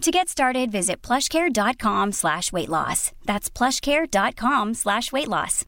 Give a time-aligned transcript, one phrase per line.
[0.00, 3.12] To get started, visit plushcare.com slash weight loss.
[3.26, 5.66] That's plushcare.com slash weight loss.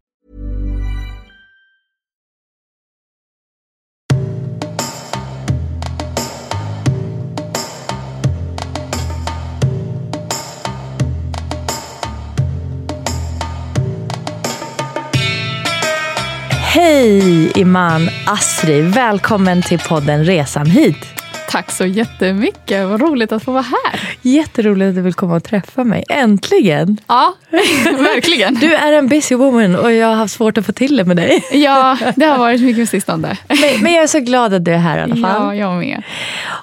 [16.75, 21.22] Hej Iman Asri, välkommen till podden Resan hit.
[21.53, 24.01] Tack så jättemycket, vad roligt att få vara här.
[24.23, 26.99] Jätteroligt att du vill komma och träffa mig, äntligen.
[27.07, 27.35] Ja,
[27.85, 28.55] verkligen.
[28.55, 31.17] Du är en busy woman och jag har haft svårt att få till det med
[31.17, 31.45] dig.
[31.53, 33.39] Ja, det har varit mycket sistone.
[33.49, 35.47] Men, men jag är så glad att du är här i alla fall.
[35.47, 36.03] Ja, jag med.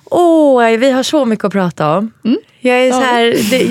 [0.06, 2.12] Åh, vi har så mycket att prata om.
[2.26, 2.38] Mm.
[2.60, 3.24] Jag är, så här,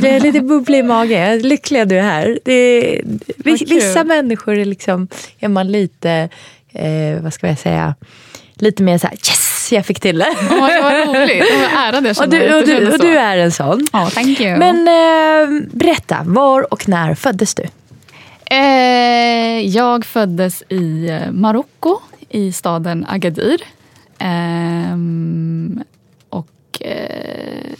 [0.04, 1.20] jag är lite bubblig i magen.
[1.20, 2.38] Jag är lycklig att du är här.
[2.44, 3.66] Kul.
[3.68, 6.28] vissa människor är, liksom, är man lite,
[6.72, 7.94] eh, vad ska jag säga,
[8.54, 9.37] lite mer så här yes,
[9.74, 10.36] jag fick till det.
[10.50, 11.44] Åh, vad roligt.
[11.72, 13.86] Vad ärad jag Och du, och, du, och du är en sån.
[13.92, 14.56] Ja, thank you.
[14.58, 17.64] Men eh, berätta, var och när föddes du?
[18.50, 23.60] eh, jag föddes i eh, Marocko, i staden Agadir.
[24.18, 25.82] Ehm,
[26.28, 27.72] och eh,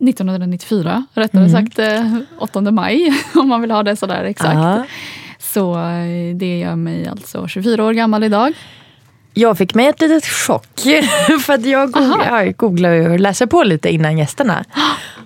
[0.00, 4.54] 1994, rättare sagt eh, 8 maj, om man vill ha det sådär exakt.
[4.54, 4.84] Ja.
[5.38, 8.52] Så eh, det gör mig alltså 24 år gammal idag.
[9.34, 10.80] Jag fick mig ett litet chock.
[11.44, 14.64] För att jag, googlar, jag googlar ju och läser på lite innan gästerna.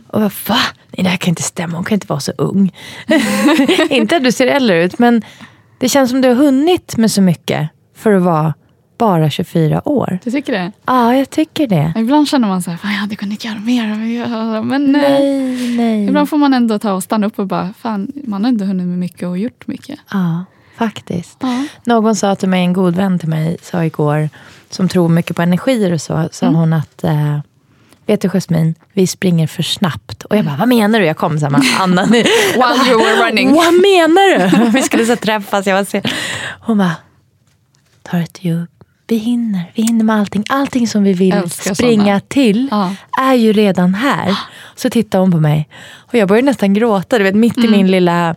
[0.09, 0.61] Och jag bara, va?
[0.91, 1.77] Nej, det här kan inte stämma.
[1.77, 2.73] Hon kan inte vara så ung.
[3.91, 5.23] inte att du ser äldre ut, men
[5.79, 8.55] det känns som du har hunnit med så mycket för att vara
[8.99, 10.19] bara 24 år.
[10.25, 10.73] Du tycker det?
[10.87, 11.93] Ja, jag tycker det.
[11.97, 14.63] Ibland känner man så här, fan jag hade kunnat göra mer.
[14.63, 16.05] Men eh, Nej, nej.
[16.07, 18.87] ibland får man ändå ta och stanna upp och bara, fan man har ändå hunnit
[18.87, 19.99] med mycket och gjort mycket.
[20.11, 20.45] Ja,
[20.79, 21.37] faktiskt.
[21.41, 21.65] Ja.
[21.85, 24.29] Någon sa till mig, en god vän till mig, sa igår,
[24.71, 27.39] som tror mycket på energier och så, sa hon att eh,
[28.07, 30.25] Vet du Jasmin, vi springer för snabbt.
[30.25, 31.07] Och jag bara, vad menar du?
[31.07, 32.09] Jag kom så här med andan.
[32.55, 33.53] While you were running.
[33.55, 34.71] Vad menar du?
[34.71, 35.67] Vi skulle så träffas.
[35.67, 36.03] Jag var sen.
[36.61, 36.97] Hon bara,
[38.03, 38.71] ta ett djup.
[39.07, 40.45] Vi hinner, vi hinner med allting.
[40.49, 42.21] Allting som vi vill Älskar springa såna.
[42.21, 42.95] till Ja.
[43.21, 44.37] är ju redan här.
[44.77, 45.69] Så tittar hon på mig.
[45.95, 47.75] Och jag började nästan gråta, du vet, mitt Mm.
[47.75, 48.35] i min lilla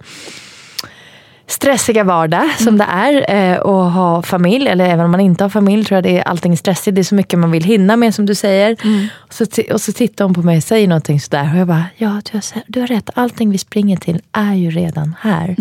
[1.48, 2.78] stressiga vardag som Mm.
[2.78, 4.68] det är eh, att ha familj.
[4.68, 6.96] Eller även om man inte har familj tror jag det är allting stressigt.
[6.96, 8.76] Det är så mycket man vill hinna med som du säger.
[8.84, 9.08] Mm.
[9.18, 11.50] Och, så, och så tittar hon på mig och säger någonting sådär.
[11.54, 13.10] Och jag bara, ja du har, du har rätt.
[13.14, 15.56] Allting vi springer till är ju redan här.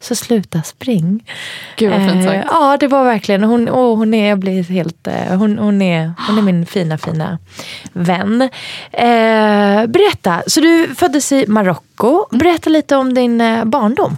[0.00, 1.04] Så sluta spring.
[1.04, 1.20] Mm.
[1.76, 2.48] Gud vad fint Eh, sagt.
[2.50, 3.44] ja, det var verkligen.
[3.44, 6.98] Hon, åh, hon, är, jag blir helt, eh, hon, hon, är, hon är min fina,
[6.98, 7.38] fina
[7.92, 8.42] vän.
[8.92, 12.26] Eh, berätta, så du föddes i Marocko.
[12.30, 14.16] Berätta lite om din eh, barndom.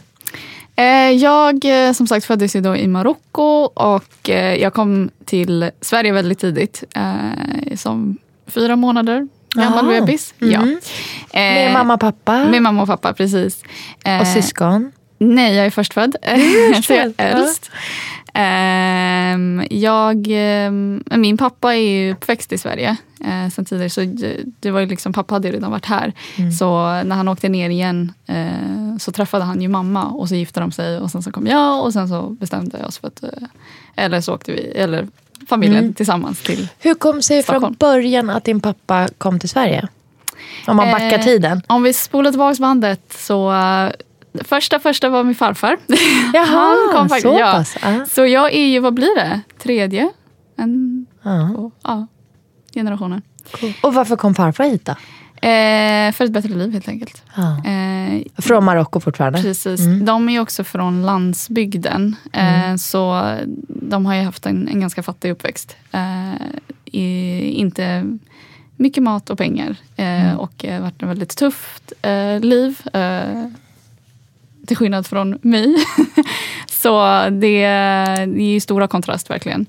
[0.78, 3.42] Eh, Jag eh, som sagt föddes ju då i Marocko
[3.74, 6.84] och eh, jag kom till Sverige väldigt tidigt.
[7.76, 8.16] Som
[8.46, 10.00] fyra månader gammal Jaha.
[10.00, 10.34] bebis.
[10.40, 10.52] Mm.
[11.32, 11.40] Ja.
[11.40, 13.62] Med mamma och pappa Med mamma och pappa, precis.
[14.20, 14.92] Och syskon.
[15.18, 16.16] Nej, jag är förstfödd.
[16.22, 17.48] så jag är förstfödd, ja.
[18.34, 23.90] Ehm, jag, ehm, min pappa är ju uppväxt i Sverige eh, sen tidigare.
[23.90, 24.00] Så
[24.60, 26.12] det, var ju liksom, pappa hade ju redan varit här.
[26.36, 26.52] Mm.
[26.52, 30.60] Så när han åkte ner igen eh, så träffade han ju mamma och så gifte
[30.60, 30.98] de sig.
[30.98, 33.22] Och sen så kom jag och sen så bestämde jag oss för att...
[33.22, 33.30] Eh,
[33.96, 35.08] eller så åkte vi, eller
[35.48, 35.94] familjen Mm.
[35.94, 39.88] tillsammans till Hur kom sig från början att din pappa kom till Sverige?
[40.66, 41.62] Om man backar Eh, tiden.
[41.66, 43.52] Om vi spolar tillbaka bandet så
[44.44, 45.76] Första första var min farfar.
[46.34, 47.52] Jaha, Han kom faktiskt, så ja.
[47.52, 47.76] pass.
[48.14, 49.40] Så jag är ju, vad blir det?
[49.62, 50.10] Tredje?
[50.56, 51.50] En, Ja.
[51.54, 52.06] två, ja,
[52.74, 53.22] generationen.
[53.82, 54.92] Och varför kom farfar hit då?
[55.48, 57.22] Eh, för ett bättre liv helt enkelt.
[57.36, 57.70] Ja.
[57.70, 59.42] Eh, Från Marocko fortfarande?
[59.42, 59.80] precis.
[59.80, 60.04] Mm.
[60.04, 62.16] De är ju också från landsbygden.
[62.32, 63.34] Eh, Så
[63.68, 65.76] de har ju haft en, en ganska fattig uppväxt.
[65.92, 66.34] Eh,
[66.84, 68.04] i, inte
[68.76, 69.76] mycket mat och pengar.
[69.96, 70.38] Eh, Mm.
[70.38, 71.92] Och eh, varit ett väldigt tufft
[72.40, 72.78] liv.
[74.68, 75.76] Till skillnad från mig.
[76.70, 77.60] Så det,
[78.26, 79.66] det är ju stora kontrast verkligen.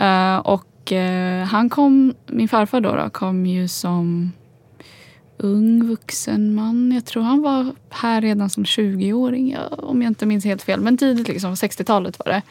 [0.00, 4.32] Uh, och uh, han kom, min farfar då, då kom ju som
[5.36, 6.92] ung vuxen man.
[6.92, 10.80] Jag tror han var här redan som 20-åring om jag inte minns helt fel.
[10.80, 12.42] Men tidigt, liksom, 60-talet var det,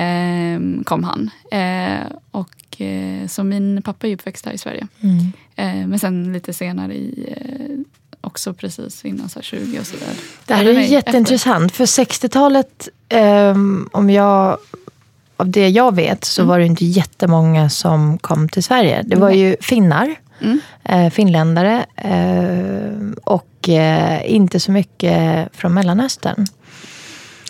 [0.00, 1.30] eh, kom han.
[1.50, 2.48] Eh, och,
[3.26, 4.86] så min pappa är uppväxt här i Sverige.
[5.00, 5.88] Mm.
[5.90, 7.34] Men sen lite senare i
[8.22, 10.14] också precis innan så 20 och sådär.
[10.46, 11.72] Det här är jätteintressant.
[11.72, 14.58] För 60-talet, um, om jag
[15.36, 16.48] av det jag vet så mm.
[16.48, 19.02] var det inte jättemånga som kom till Sverige.
[19.02, 20.60] Det var ju finnar, mm.
[20.84, 26.46] eh, finländare eh, och eh, inte så mycket från Mellanöstern.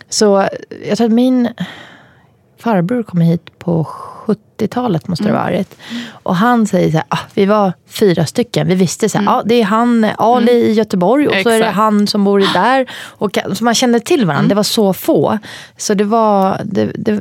[0.09, 0.49] Så
[0.89, 1.49] jag tror att min
[2.62, 3.87] farbror kom hit på
[4.26, 5.53] 70-talet måste det ha mm.
[5.53, 5.76] varit.
[6.12, 8.69] Och han säger så här, ah, vi var fyra stycken.
[8.69, 9.35] Vi visste så här, mm.
[9.35, 10.70] ah, det är han Ali mm.
[10.70, 11.44] i Göteborg och Exakt.
[11.44, 12.91] så är det han som bor där.
[12.93, 14.41] Och, så man kände till varandra.
[14.41, 14.49] Mm.
[14.49, 15.38] Det var så få.
[15.76, 17.20] Så det var, det, det,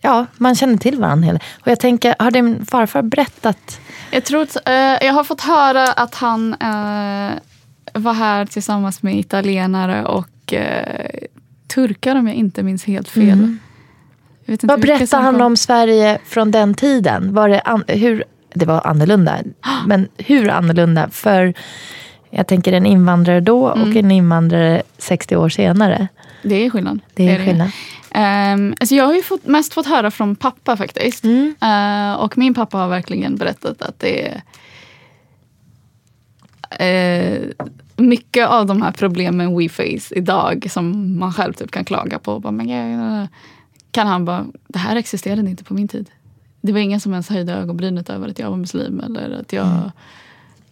[0.00, 1.38] ja, man kände till varandra.
[1.60, 3.80] Och jag tänker, har din farfar berättat?
[4.10, 7.30] Jag, tror uh, jag har fått höra att han uh,
[7.94, 10.58] var här tillsammans med italienare och uh,
[11.74, 13.56] turkar om jag inte minns helt fel.
[14.62, 17.34] Vad berättar han om Sverige från den tiden?
[17.34, 18.24] Var det, an, hur,
[18.54, 19.38] det var annorlunda,
[19.86, 21.08] men hur annorlunda?
[21.10, 21.54] För
[22.30, 23.88] jag tänker en invandrare då mm.
[23.88, 26.08] och en invandrare 60 år senare.
[26.42, 27.00] Det är skillnad.
[27.14, 27.70] Det är, det skillnad.
[28.14, 31.24] Um, alltså jag har ju fått, mest fått höra från pappa faktiskt.
[31.24, 31.54] Mm.
[31.62, 34.32] Uh, och min pappa har verkligen berättat att det
[36.80, 37.54] är uh,
[37.96, 42.40] mycket av de här problemen we face idag som man själv typ kan klaga på.
[42.40, 42.68] Bara, men
[43.90, 46.10] kan han bara, det här existerade inte på min tid.
[46.60, 49.90] Det var ingen som ens höjde ögonbrynet över att jag var muslim eller att jag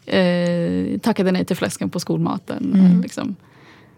[0.07, 0.95] mm.
[0.95, 2.73] eh, tackade nej till fläsken på skolmaten.
[2.75, 3.01] Mm.
[3.01, 3.37] Liksom,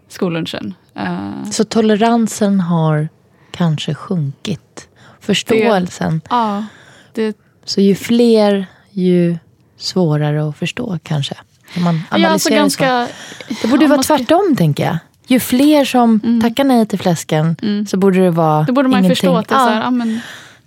[0.07, 0.73] skollunchen.
[0.97, 3.09] Uh, Så toleransen har
[3.51, 4.89] kanske sjunkit?
[5.19, 6.19] Förståelsen?
[6.19, 6.65] Det, ja.
[7.13, 9.37] Det, Så ju fler, ju
[9.77, 11.35] svårare att förstå kanske?
[11.75, 13.07] Om man analyserar ja, alltså ganska,
[13.47, 13.53] så.
[13.61, 14.97] Det borde vara tvärtom tänker jag
[15.31, 16.41] ju fler som mm.
[16.41, 17.85] tackar nej till fläsken mm.
[17.85, 19.15] så borde det vara Då borde man ingenting.
[19.15, 20.19] förstå att det är, så, här, ja, men,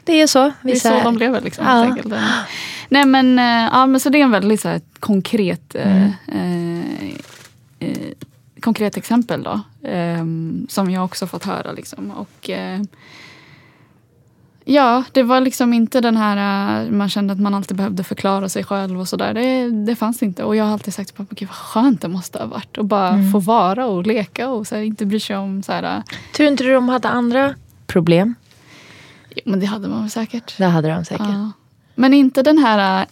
[0.04, 0.52] det är så.
[0.62, 1.40] Det är så de lever.
[1.40, 1.96] Liksom, ja.
[2.88, 6.82] Nej, men, eh, ja, men så det är en väldigt så här, konkret, eh, mm.
[7.78, 8.12] eh, eh,
[8.60, 10.24] konkret exempel då, eh,
[10.68, 11.72] som jag också fått höra.
[11.72, 12.10] Liksom.
[12.10, 12.80] Och, eh,
[14.64, 18.64] Ja, det var liksom inte den här, man kände att man alltid behövde förklara sig
[18.64, 19.34] själv och sådär.
[19.34, 20.44] Det, det fanns inte.
[20.44, 22.78] Och jag har alltid sagt, gud vad skönt det måste ha varit.
[22.78, 23.32] Och bara mm.
[23.32, 26.02] få vara och leka och så här, inte bry sig om så här.
[26.36, 27.54] Tror inte du de hade andra
[27.86, 28.34] problem?
[29.36, 30.58] Jo, men det hade man säkert.
[30.58, 31.26] Det hade de säkert.
[31.28, 31.52] Ja.
[31.94, 33.06] Men inte den här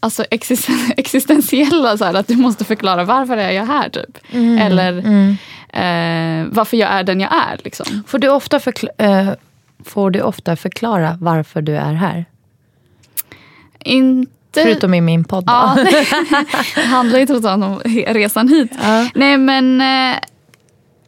[0.00, 0.24] alltså
[0.96, 4.18] existentiella, så här, att du måste förklara varför är jag här typ.
[4.32, 4.58] Mm.
[4.58, 5.36] Eller mm
[5.72, 7.60] eh, varför jag är den jag är.
[7.64, 8.02] Liksom.
[8.06, 8.60] Får, du ofta
[8.98, 9.30] eh,
[9.84, 12.24] får du ofta förklara varför du är här?
[13.78, 14.30] Inte...
[14.52, 15.44] Förutom i min podd.
[15.46, 15.76] Ja,
[16.74, 18.72] det handlar ju totalt om resan hit.
[18.82, 19.08] Ja.
[19.14, 20.18] Nej men eh,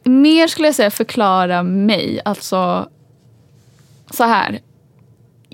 [0.03, 2.21] mer skulle jag säga förklara mig.
[2.25, 2.89] Alltså
[4.09, 4.59] så här.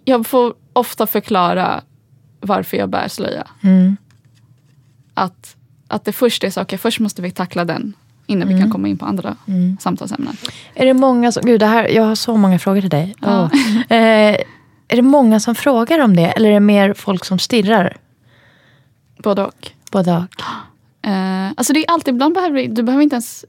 [0.06, 1.82] Jag får ofta förklara
[2.40, 3.48] varför jag bär slöja.
[3.62, 3.98] Mm.
[5.14, 5.56] Att,
[5.88, 7.94] att det först är saker, först måste vi tackla den
[8.28, 8.48] innan mm.
[8.48, 8.72] vi kan mm.
[8.72, 9.78] komma in på andra mm.
[9.80, 10.38] samtalsämnen.
[10.74, 13.16] Är det många som, gud det här, jag har så många frågor till dig.
[13.22, 13.44] Ja.
[13.44, 13.52] Oh.
[13.92, 14.38] Eh,
[14.88, 17.98] är det många som frågar om det eller är det mer folk som stirrar?
[19.18, 19.72] Både och.
[19.92, 20.42] Både och.
[21.10, 23.46] Eh, alltså det är alltid, ibland behöver du behöver inte ens,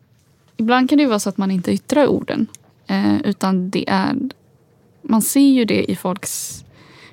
[0.57, 2.47] ibland kan det vara så att man inte yttrar orden.
[2.87, 4.15] Eh, utan det är,
[5.03, 6.65] man ser ju det i folks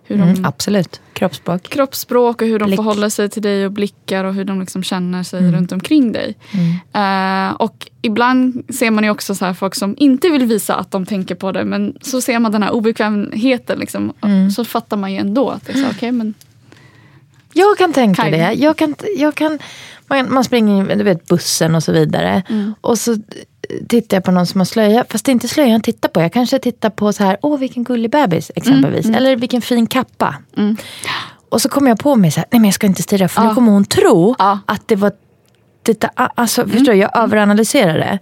[0.08, 1.02] hur de, mm, absolut.
[1.14, 1.64] Kroppsspråk.
[1.64, 2.76] Kroppsspråk och hur de Blick.
[2.76, 5.56] förhåller sig till dig och blickar och hur de liksom känner sig mm.
[5.56, 6.38] runt omkring dig.
[6.52, 7.50] Mm.
[7.50, 11.06] Uh, och ibland ser man ju också så folk som inte vill visa att de
[11.06, 13.80] tänker på det men så ser man den här obekvämheten.
[13.80, 14.52] Liksom, mm.
[14.52, 16.34] Så fattar man ju ändå att det är så, okay, men
[17.54, 18.34] jag kan tänka kind.
[18.34, 18.54] det.
[18.54, 19.60] Jag kan, jag kan,
[20.08, 22.44] man, man springer i du vet, bussen och så vidare.
[22.50, 22.74] Mm.
[22.82, 23.18] Och så
[23.88, 25.06] tittar jag på någon som har slöja.
[25.10, 26.22] Fast det är inte slöjan jag tittar på.
[26.22, 29.06] Jag kanske tittar på så här, åh vilken gullig bebis exempelvis.
[29.06, 29.16] Mm, mm.
[29.16, 30.36] Eller vilken fin kappa.
[30.58, 30.78] Mm.
[31.50, 33.42] Och så kommer jag på mig så här, nej men jag ska inte stirra för
[33.42, 33.50] ja.
[33.50, 34.60] nu kommer hon tro ja.
[34.66, 35.12] att det var
[35.82, 36.74] detta, alltså mm.
[36.74, 38.20] förstår du, jag överanalyserar det.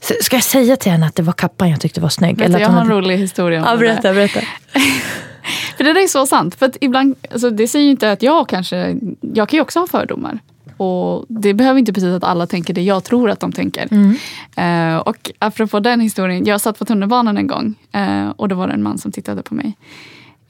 [0.00, 2.38] Så ska jag säga till henne att det var kappan jag tyckte var snygg?
[2.38, 4.40] Vet eller jag har en rolig historia om ja, berätta, det berätta.
[5.76, 6.54] för det där är så sant.
[6.54, 9.86] För ibland, alltså, det säger ju inte att jag kanske, jag kan ju också ha
[9.86, 10.38] fördomar.
[10.76, 13.88] Och det behöver inte betyda att alla tänker det jag tror att de tänker.
[13.90, 14.16] Mm.
[14.58, 18.68] Uh, och apropå den historien, jag satt på tunnelbanan en gång uh, och det var
[18.68, 19.76] en man som tittade på mig.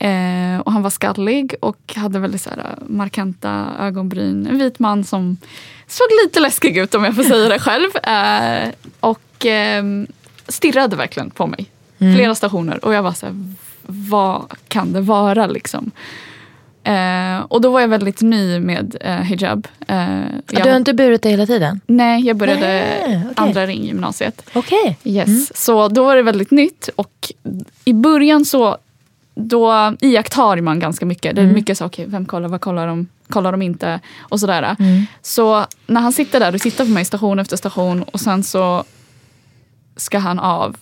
[0.04, 4.46] Uh, och han var skallig och hade väldigt så här, markanta ögonbryn.
[4.46, 5.36] En vit man som
[5.86, 7.90] såg lite läskig ut om jag får säga det själv.
[9.00, 10.06] och ehm,
[10.48, 11.70] stirrade verkligen på mig.
[11.98, 12.14] Mm.
[12.14, 12.84] Flera stationer.
[12.84, 13.34] Och jag var så här,
[13.86, 15.90] vad kan det vara liksom?
[16.86, 19.68] Eh, och då var jag väldigt ny med eh, hijab.
[19.88, 19.96] Eh,
[20.50, 21.80] jag, Du har inte burit det hela tiden?
[21.86, 23.32] Nej, jag började Nej, okej.
[23.36, 24.50] andra ring gymnasiet.
[24.54, 24.98] Okej.
[25.04, 25.56] Yes.
[25.56, 26.88] Så då var det väldigt nytt.
[26.96, 27.32] Och
[27.84, 28.76] i början så
[29.34, 31.36] då iakttar man ganska mycket.
[31.36, 34.00] Det är mycket så, okej, vem kollar, vad kollar de, kollar de inte?
[34.18, 34.76] Och sådär.
[35.22, 38.84] Så när han sitter där och tittar på mig station efter station och sen så
[39.96, 40.76] ska han av.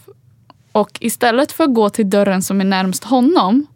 [0.73, 3.67] Och istället för att gå till dörren som är närmst honom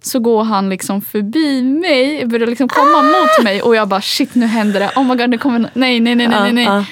[0.00, 4.34] så går han liksom förbi mig, börjar liksom komma mot mig och jag bara shit
[4.34, 4.92] nu händer det.
[4.96, 6.52] Oh my god nu kommer nej nej nej nej nej.
[6.52, 6.64] nej.
[6.64, 6.84] Ja,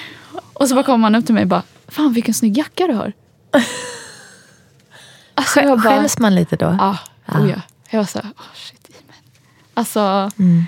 [0.53, 2.93] Och så bara kommer han upp till mig och bara fan vilken snygg jacka du
[2.93, 3.13] har.
[5.37, 6.75] Alltså jag bara, Skäms man lite då?
[6.79, 6.97] Ja,
[7.27, 7.61] oh ja.
[7.89, 9.15] Jag var så här, oh shit Imen.
[9.73, 10.63] Alltså, Mm.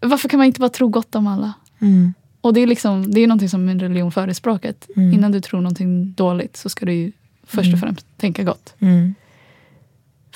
[0.00, 1.52] varför kan man inte bara tro gott om alla?
[1.80, 2.14] Mm.
[2.40, 4.86] Och det är liksom, det är någonting som min religion förespråkat.
[4.96, 5.12] Mm.
[5.14, 7.12] Innan du tror någonting dåligt så ska du ju
[7.46, 8.74] först och främst tänka gott.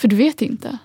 [0.00, 0.78] För du vet inte.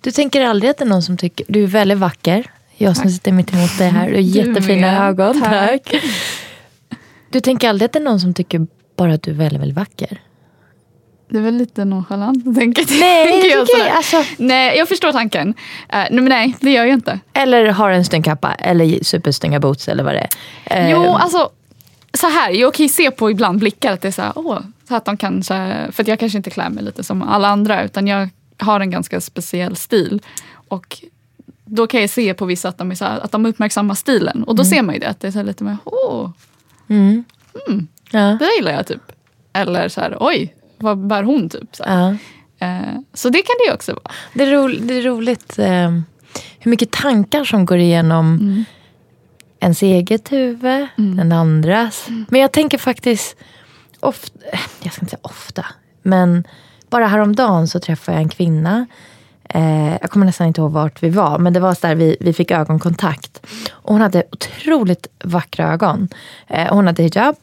[0.00, 1.46] Du tänker aldrig att det är någon som tycker...
[1.48, 2.50] Du är väldigt vacker.
[2.76, 4.06] Jag som sitter mitt emot dig här.
[4.06, 5.08] Du har jättefina med.
[5.08, 5.40] ögon.
[5.40, 5.82] Tack.
[5.84, 6.02] Tack.
[7.30, 9.76] Du tänker aldrig att det är någon som tycker bara att du är väldigt, väldigt
[9.76, 10.20] vacker?
[11.30, 13.90] Det är väl lite nonchalant att tänka Nej, tänker jag sådär.
[13.90, 15.48] alltså, Nej, jag förstår tanken.
[15.48, 15.54] Uh,
[15.88, 17.20] nej, men nej, det gör jag inte.
[17.32, 20.28] Eller har en snygg kappa, eller supersnygga boots eller vad det
[20.64, 20.86] är.
[20.86, 21.50] Eh, Jo, alltså
[22.14, 24.58] så här, jag kan ju se på ibland blickar att det är så här, åh,
[24.88, 27.48] så att de kan, så här, för jag kanske inte klär mig lite som alla
[27.48, 28.28] andra utan jag
[28.58, 30.22] har en ganska speciell stil.
[30.68, 30.98] Och
[31.64, 34.44] då kan jag se på vissa att de, är så här, att de uppmärksammar stilen
[34.44, 36.30] och då ser man ju det, att det är lite mer, åh,
[36.88, 37.24] Mm.
[38.10, 38.18] Ja.
[38.20, 39.12] det där gillar jag typ.
[39.52, 41.76] Eller så här, oj, vad bär hon typ?
[41.76, 41.84] Så.
[41.86, 42.16] Ja.
[42.66, 44.12] Eh, så det kan det ju också vara.
[44.34, 45.90] Det, är ro, det är roligt eh,
[46.58, 48.64] hur mycket tankar som går igenom Mm.
[49.60, 52.06] ens eget huvud, den andras.
[52.28, 53.36] Men jag tänker faktiskt,
[54.00, 54.38] ofta,
[54.82, 55.66] jag ska inte säga ofta,
[56.02, 56.44] men
[56.90, 58.86] bara häromdagen så träffade jag en kvinna.
[59.54, 62.16] Eh, jag kommer nästan inte ihåg vart vi var, men det var så där vi,
[62.20, 63.46] vi fick ögonkontakt.
[63.70, 66.08] Och hon hade otroligt vackra ögon.
[66.46, 67.36] Eh, hon hade hijab.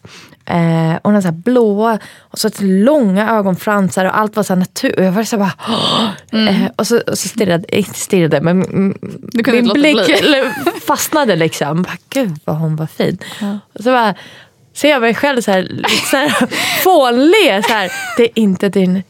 [0.46, 5.00] Eh, hon hade så blåa och så långa ögonfransar och allt var så natur.
[5.00, 5.54] Och jag var så bara...
[5.68, 6.10] "Åh!"
[6.48, 10.44] Eh, och så, och så stirrade, inte stirrade, men mm, Du kunde min blick bli.
[10.88, 11.82] fastnade liksom.
[11.82, 13.18] Bara, Gud vad hon var fin.
[13.74, 14.16] Och så bara
[14.74, 16.30] ser jag mig själv så här, så här
[16.84, 17.64] fånle.
[17.64, 19.04] Så här, det är inte din...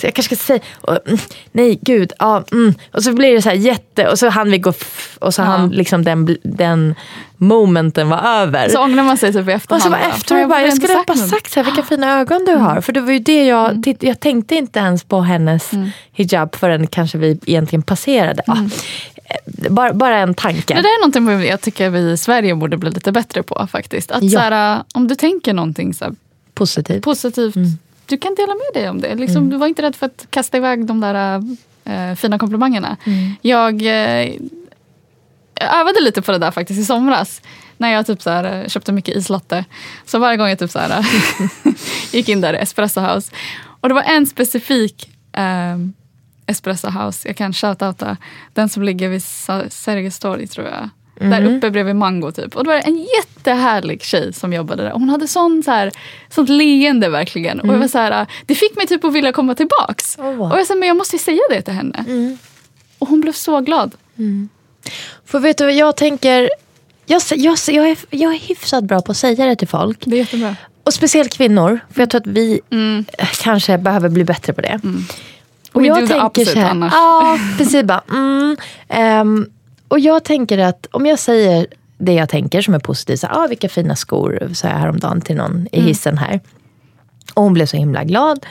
[0.00, 1.18] Så jag kanske ska säga, och, mm,
[1.52, 2.74] nej gud, ja, mm.
[2.92, 5.42] och så blir det så här jätte, och så hann vi gå, f- och så
[5.42, 5.46] Ja.
[5.46, 6.94] hann liksom den, den
[7.36, 8.68] momenten var över.
[8.68, 9.82] Så ångrar man sig typ i och efterhand.
[9.82, 11.64] så var bara, efter, "Fan, jag, bara, jag skulle ha bara något." sagt så här,
[11.64, 12.80] vilka fina ögon du har.
[12.80, 15.70] För det var ju det jag, titt, jag tänkte inte ens på hennes
[16.12, 18.42] hijab förrän kanske vi egentligen passerade.
[18.46, 18.56] Ja,
[19.24, 20.74] eh, bara, bara en tanke.
[20.74, 24.10] Det där är någonting jag tycker vi i Sverige borde bli lite bättre på faktiskt.
[24.10, 24.30] Att Ja.
[24.30, 26.14] så här, om du tänker någonting så här,
[26.54, 27.02] Positivt.
[27.04, 27.54] positivt,
[28.06, 29.14] du kan dela med dig om det.
[29.14, 31.42] Liksom, Du var inte rädd för att kasta iväg de där
[31.84, 32.96] eh, fina komplimangerna.
[33.42, 34.32] Jag, eh,
[35.60, 37.42] jag övade lite på det där faktiskt i somras.
[37.76, 39.64] När jag typ så här, eh, köpte mycket islatte.
[40.06, 41.06] Så varje gång jag typ så här,
[42.12, 43.32] gick in där i Espresso House.
[43.80, 45.76] Och det var en specifik eh,
[46.46, 48.16] Espresso House, jag kan shoutouta.
[48.52, 49.22] Den som ligger vid
[49.72, 50.90] Sergels torg tror jag.
[51.20, 52.56] Där uppe bredvid Mango typ.
[52.56, 54.90] Och då var det en jättehärlig tjej som jobbade där.
[54.90, 55.90] Hon hade sån, så här,
[56.30, 57.60] sånt leende verkligen.
[57.60, 60.16] Och jag var så här, det fick mig typ att vilja komma tillbaks.
[60.18, 60.52] Åh.
[60.52, 62.04] Och jag sa, men jag måste ju säga det till henne.
[62.98, 63.94] Och hon blev så glad.
[65.26, 66.50] För vet du vad jag tänker?
[67.06, 69.98] Jag, jag, jag, är, jag är hyfsat bra på att säga det till folk.
[70.04, 70.56] Det är jättebra.
[70.84, 71.80] Och speciellt kvinnor.
[71.92, 73.04] För jag tror att vi Mm.
[73.42, 74.80] kanske behöver bli bättre på det.
[75.72, 76.92] Och we do the opposite annars.
[76.92, 77.82] Ja, precis.
[77.84, 78.56] Bara, mm,
[78.88, 79.46] ehm,
[79.94, 81.66] och jag tänker att om jag säger
[81.98, 83.20] det jag tänker som är positivt.
[83.20, 86.40] Så, ah, vilka fina skor, sa jag häromdagen till någon i hissen här.
[87.34, 88.46] Och hon blev så himla glad.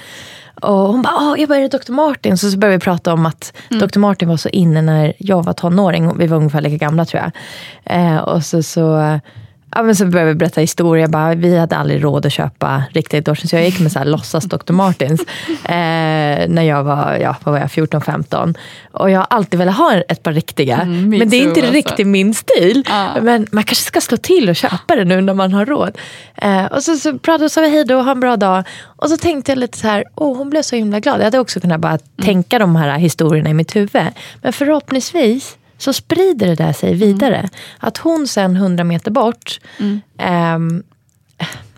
[0.62, 1.92] Och hon bara, ah, jag började Dr.
[1.92, 2.38] Martin.
[2.38, 4.00] Så, så började vi prata om att Dr.
[4.00, 6.18] Martin var så inne när jag var tonåring.
[6.18, 7.32] Vi var ungefär lika gamla tror jag.
[7.98, 9.20] Eh, och så, så,
[9.76, 11.08] ja, men så började vi berätta historia.
[11.08, 13.34] Bara, vi hade aldrig råd att köpa riktigt Dr.
[13.34, 14.74] Så jag gick med så här, låtsas Dr.
[14.74, 15.22] Martins.
[15.64, 18.58] Eh, när jag var, ja, vad var jag, 14-15.
[18.92, 20.76] Och jag har alltid velat ha ett par riktiga.
[20.82, 21.74] Mm, me men det är inte alltså.
[21.74, 22.84] riktigt min stil.
[22.90, 23.22] Ja.
[23.22, 25.98] Men man kanske ska slå till och köpa det nu när man har råd.
[26.36, 28.64] Eh, och så, så pratade vi, hej då, ha en bra dag.
[28.84, 31.20] Och så tänkte jag lite så här, åh hon blev så himla glad.
[31.20, 34.08] Jag hade också kunnat bara tänka de här historierna i mitt huvud.
[34.42, 37.50] Men förhoppningsvis så sprider det där sig vidare.
[37.80, 39.60] Att hon sen hundra meter bort
[40.18, 40.84] ehm,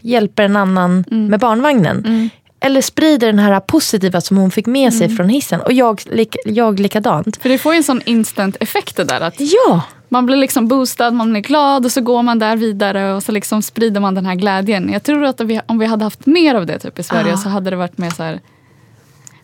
[0.02, 2.30] hjälper en annan med barnvagnen.
[2.60, 5.62] Eller sprider den här positiva som hon fick med sig från hissen.
[5.62, 7.38] Och jag, lik, jag likadant.
[7.38, 9.22] För det får ju en sån instant effekt det där.
[9.22, 12.56] Att Ja, man man blir liksom boostad, man blir glad och så går man där
[12.56, 14.90] vidare och så liksom sprider man den här glädjen.
[14.94, 17.38] Jag tror att vi, om vi hade haft mer av det typ i Sverige Ah.
[17.38, 18.40] så hade det varit mer så här...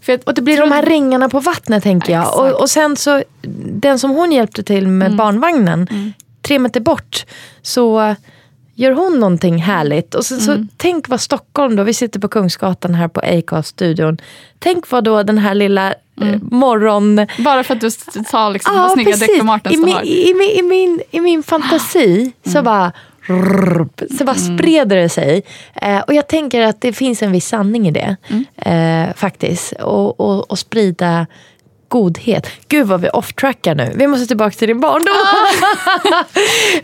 [0.02, 2.40] För jag Och det blir de här ringarna på vattnet tänker jag.
[2.40, 3.24] Och, och sen så,
[3.66, 7.26] den som hon hjälpte till med barnvagnen, tre meter bort,
[7.62, 8.16] så
[8.76, 10.16] gör hon någonting härligt.
[10.16, 14.18] Och sen, så tänk vad Stockholm då, vi sitter på Kungsgatan här på Acast-studion.
[14.60, 17.28] Tänk vad då den här lilla eh, morgon...
[17.40, 17.92] Bara för att du
[18.32, 19.44] sa liksom vad snygga Dr.
[19.44, 22.92] Martens I, min, i, min, i, min, I min fantasi så bara
[24.18, 25.44] så bara spreder det sig.
[25.76, 28.16] Eh, och jag tänker att det finns en viss sanning i det.
[28.58, 29.72] Eh, faktiskt.
[29.72, 31.26] Och, och, och sprida
[31.88, 32.48] godhet.
[32.68, 33.92] Gud vad vi off-trackar nu.
[33.96, 35.14] Vi måste tillbaka till din barndom.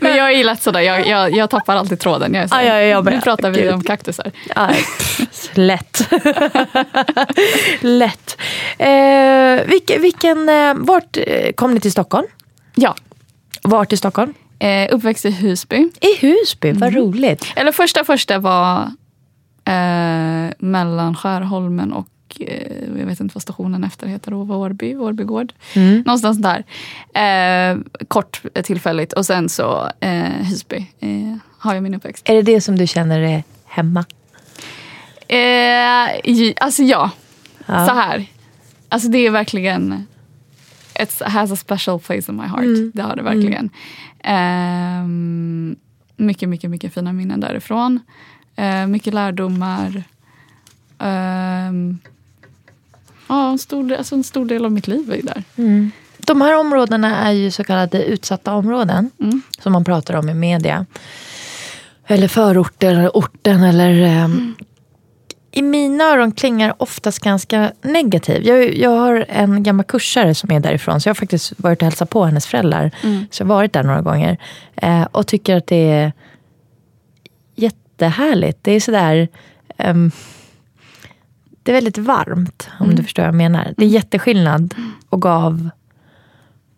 [0.00, 2.34] Men jag är ju lätt sådär, jag, jag, jag tappar alltid tråden.
[2.34, 3.14] Jag är så här, Ja, ja, jag med.
[3.14, 3.72] nu pratar vi Gud.
[3.74, 4.30] om kaktusar.
[4.98, 6.08] Pff, lätt.
[7.80, 8.36] lätt.
[8.78, 12.26] Eh, vilken, vilken, eh, vart eh, kom ni till Stockholm?
[12.74, 12.94] Ja,
[13.62, 14.34] Vart i Stockholm?
[14.58, 15.76] Eh, uppväxt i Husby.
[16.00, 17.52] I Husby, vad roligt.
[17.56, 18.82] Eller första första var
[19.64, 22.08] eh, mellan Skärholmen och
[22.40, 25.52] eh, jag vet inte vad stationen efter heter, Vårby, gård.
[25.74, 26.02] Mm.
[26.06, 26.64] Någonstans där.
[27.22, 30.86] Eh, kort tillfälligt och sen så eh, Husby
[31.58, 32.28] har jag min uppväxt.
[32.28, 34.04] Är det det som du känner är hemma?
[36.60, 37.10] Alltså ja,
[37.66, 37.86] Ja.
[37.86, 38.26] så här.
[38.88, 40.06] Alltså det är verkligen
[41.02, 42.64] It has a special place in my heart.
[42.64, 42.90] Mm.
[42.94, 43.70] Det har det verkligen.
[44.24, 45.76] Ehm,
[46.16, 48.00] mycket, mycket, mycket fina minnen därifrån.
[48.56, 50.02] Eh, mycket lärdomar.
[50.98, 51.98] Ehm,
[53.28, 55.42] ja, en stor, del- alltså en stor del av mitt liv är där.
[56.18, 59.10] De här områdena är ju så kallade utsatta områden.
[59.20, 59.42] Mm.
[59.58, 60.86] Som man pratar om i media.
[62.06, 64.00] Eller förorter, eller orten eller...
[64.02, 64.54] ehm,
[65.58, 68.46] I mina öron klingar oftast ganska negativ.
[68.46, 71.00] Jag, jag har en gammal kursare som är därifrån.
[71.00, 72.90] Så jag har faktiskt varit och hälsat på hennes föräldrar.
[73.30, 74.38] Så jag har varit där några gånger.
[74.76, 76.12] Eh, och tycker att det är
[77.54, 78.58] jättehärligt.
[78.62, 79.28] Det är sådär...
[79.76, 80.10] ehm,
[81.62, 83.74] det är väldigt varmt, om du förstår vad jag menar.
[83.76, 84.74] Det är jätteskillnad
[85.10, 85.70] att gå av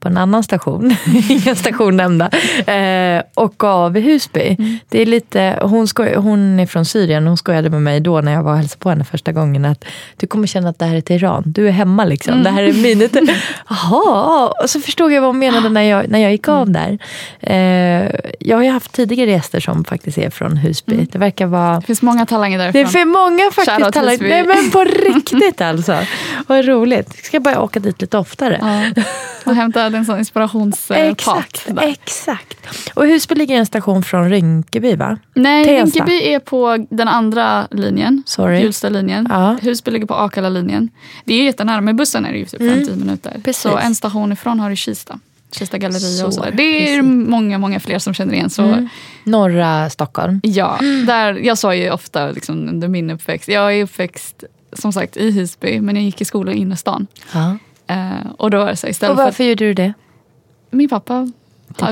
[0.00, 0.96] på en annan station,
[1.28, 2.30] ingen station nämnda,
[2.66, 4.56] eh, och gav i Husby.
[4.88, 8.32] Det är lite, hon, skoj, hon är från Syrien, hon skojade med mig då när
[8.32, 9.84] jag var och hälsade på henne första gången att
[10.16, 12.42] du kommer känna att det här är Teheran, du är hemma liksom.
[12.42, 13.16] Det här är minnet.
[13.68, 16.98] Jaha, och så förstod jag vad hon menade när jag, när jag gick av där.
[17.40, 18.10] Eh,
[18.40, 21.06] jag har ju haft tidigare gäster som faktiskt är från Husby.
[21.12, 22.92] Det verkar vara Det finns många talanger det är därifrån.
[22.92, 24.10] för många faktiskt talang.
[24.10, 24.28] Husby.
[24.28, 24.84] Nej men på
[25.14, 25.98] riktigt alltså.
[26.46, 27.24] Vad roligt.
[27.24, 28.58] Ska jag bara åka dit lite oftare.
[28.96, 29.02] Ja.
[29.46, 30.98] Och hämta en sån inspirationstak.
[30.98, 32.90] Exakt, exakt.
[32.94, 35.18] Och Husby ligger en station från Rinkeby va?
[35.34, 35.98] Nej, Tensta.
[35.98, 38.22] Rinkeby är på den andra linjen.
[38.26, 38.60] Sorry.
[38.60, 39.26] Hjulsta-linjen.
[39.30, 39.56] Ja.
[39.62, 40.88] Husby ligger på Akalla-linjen.
[41.24, 43.30] Det är jättenära, med bussen är det ju typ 5-10 minuter.
[43.30, 43.42] Mm.
[43.42, 43.62] Precis.
[43.62, 45.18] Så en station ifrån har du Kista.
[45.52, 46.52] Kista galleria Så, och sådär.
[46.56, 46.98] Det är precis.
[46.98, 47.30] Mm.
[47.30, 48.50] många, många fler som känner igen.
[48.50, 48.88] Så
[49.24, 50.40] Norra Stockholm.
[50.42, 53.48] ja, där, jag sa ju ofta liksom, under min uppväxt.
[53.48, 57.06] Jag är uppväxt som sagt i Husby, men jag gick i skolan i innerstan.
[57.32, 57.56] Ja.
[57.90, 59.92] Eh, och då så istället Och för varför gjorde du det?
[60.70, 61.28] min pappa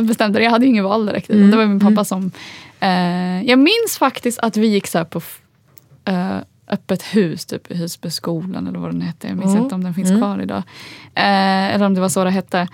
[0.02, 0.44] bestämde det.
[0.44, 1.30] Jag hade ju ingen val direkt.
[1.30, 2.30] Mm, Det var min pappa som...
[2.80, 5.20] Eh, jag minns faktiskt att vi gick så på
[6.04, 6.36] eh,
[6.68, 9.28] öppet hus, typ Husbyskolan eller vad den hette.
[9.28, 9.62] Jag minns Mm.
[9.62, 10.62] inte om den finns kvar idag.
[11.14, 12.68] Eller om det var så det hette.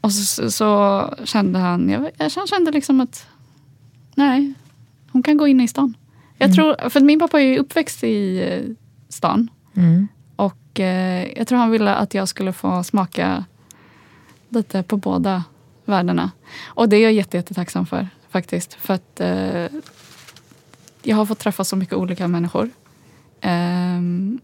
[0.00, 3.26] Och så, så, kände han, jag, han kände liksom att
[4.14, 4.52] nej,
[5.12, 5.96] hon kan gå in i stan.
[6.38, 6.56] Jag Mm.
[6.56, 8.76] tror, för min pappa är ju uppväxt i
[9.08, 9.50] stan.
[9.76, 10.08] Mm.
[10.42, 13.44] Och eh, jag tror han ville att jag skulle få smaka
[14.48, 15.44] lite på båda
[15.84, 16.30] världarna.
[16.64, 18.74] Och det är jag jätte, jättetacksam för faktiskt.
[18.74, 19.66] För att eh,
[21.02, 22.70] jag har fått träffa så mycket olika människor.
[23.40, 24.40] Ehm,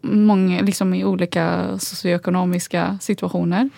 [0.00, 3.70] många liksom i olika socioekonomiska situationer.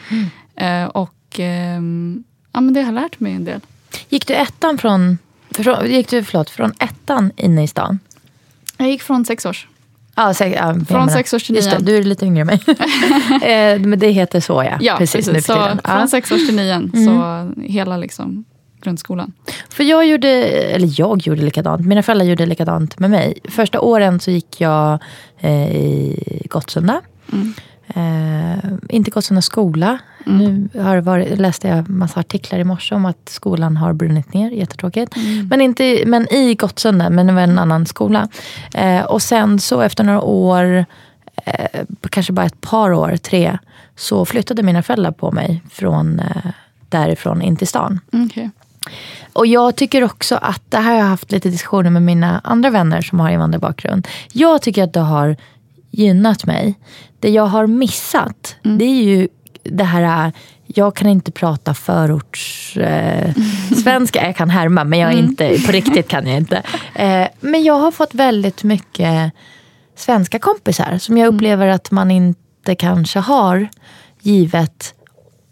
[0.57, 3.61] Eh, och ehm, ja, men det har lärt mig en del.
[4.09, 5.19] Gick du ettan från,
[5.51, 7.99] från, gick du, förlåt, från ettan inne i stan?
[8.77, 9.69] Jag gick från sex års.
[10.17, 12.47] Ja, sex, ja, Från menar- sex års till Just det, du är lite yngre än
[12.47, 12.61] mig.
[13.77, 14.79] eh, men det heter så ja.
[14.81, 15.27] Ja, precis.
[15.27, 16.07] för så från Ja.
[16.07, 16.93] sex års till nian.
[17.07, 18.45] Så hela liksom
[18.83, 19.33] grundskolan.
[19.71, 23.39] För jag gjorde, eller jag gjorde likadant, mina föräldrar gjorde likadant med mig.
[23.49, 24.99] Första åren så gick jag
[25.41, 27.01] eh, i Gottsunda.
[27.95, 29.99] Eh, inte Gottsunda skola.
[30.25, 34.51] Nu har varit, läste jag massa artiklar i morse om att skolan har brunnit ner,
[34.51, 35.15] jättetråkigt.
[35.51, 38.29] Men, inte, men i Gottsunda, men det var en annan skola.
[38.75, 40.85] Eh, och sen så efter några år,
[41.45, 43.59] eh, kanske bara ett par år, tre,
[43.97, 46.51] så flyttade mina föräldrar på mig från eh,
[46.89, 48.01] därifrån in till stan.
[48.13, 48.51] Okej.
[49.33, 52.71] Och jag tycker också att, det här har jag haft lite diskussioner med mina andra
[52.71, 54.09] vänner som har invandrarbakgrund.
[54.33, 55.37] Jag tycker att det har
[55.91, 56.75] gynnat mig.
[57.21, 59.29] Det jag har missat, det är ju
[59.65, 60.33] det här
[60.67, 63.35] jag kan inte prata förorts eh,
[63.83, 64.27] svenska.
[64.27, 66.63] Jag kan härma men jag är inte, på riktigt kan jag inte.
[66.95, 69.33] Eh, men jag har fått väldigt mycket
[69.97, 73.69] svenska kompisar som jag upplever att man inte kanske har
[74.21, 74.95] givet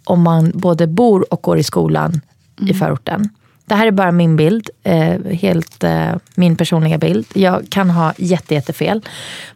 [0.04, 2.20] om man både bor och går i skolan
[2.60, 3.28] i förorten.
[3.72, 7.26] Det här är bara min bild, eh, helt eh, min personliga bild.
[7.34, 9.00] Jag kan ha jätte, jättefel.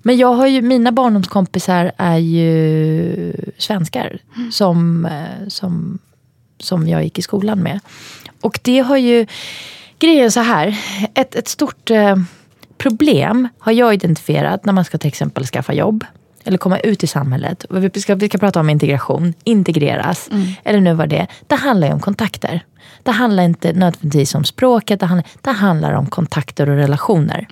[0.03, 4.19] Men jag har ju, mina barndomskompisar är ju svenskar
[4.51, 5.99] som, eh, som,
[6.59, 7.81] som jag gick i skolan med.
[8.41, 9.27] Och det har ju,
[9.99, 10.79] grejen så här,
[11.15, 11.91] ett, ett stort
[12.79, 16.05] problem har jag identifierat när man ska till exempel skaffa jobb
[16.47, 17.65] eller komma ut i samhället.
[17.71, 20.29] Vi ska, vi ska prata om integration, integreras,
[20.65, 21.27] eller nu var det.
[21.47, 22.65] Det handlar ju om kontakter.
[23.03, 27.47] Det handlar inte nödvändigtvis om språket, det handlar, det handlar om kontakter och relationer.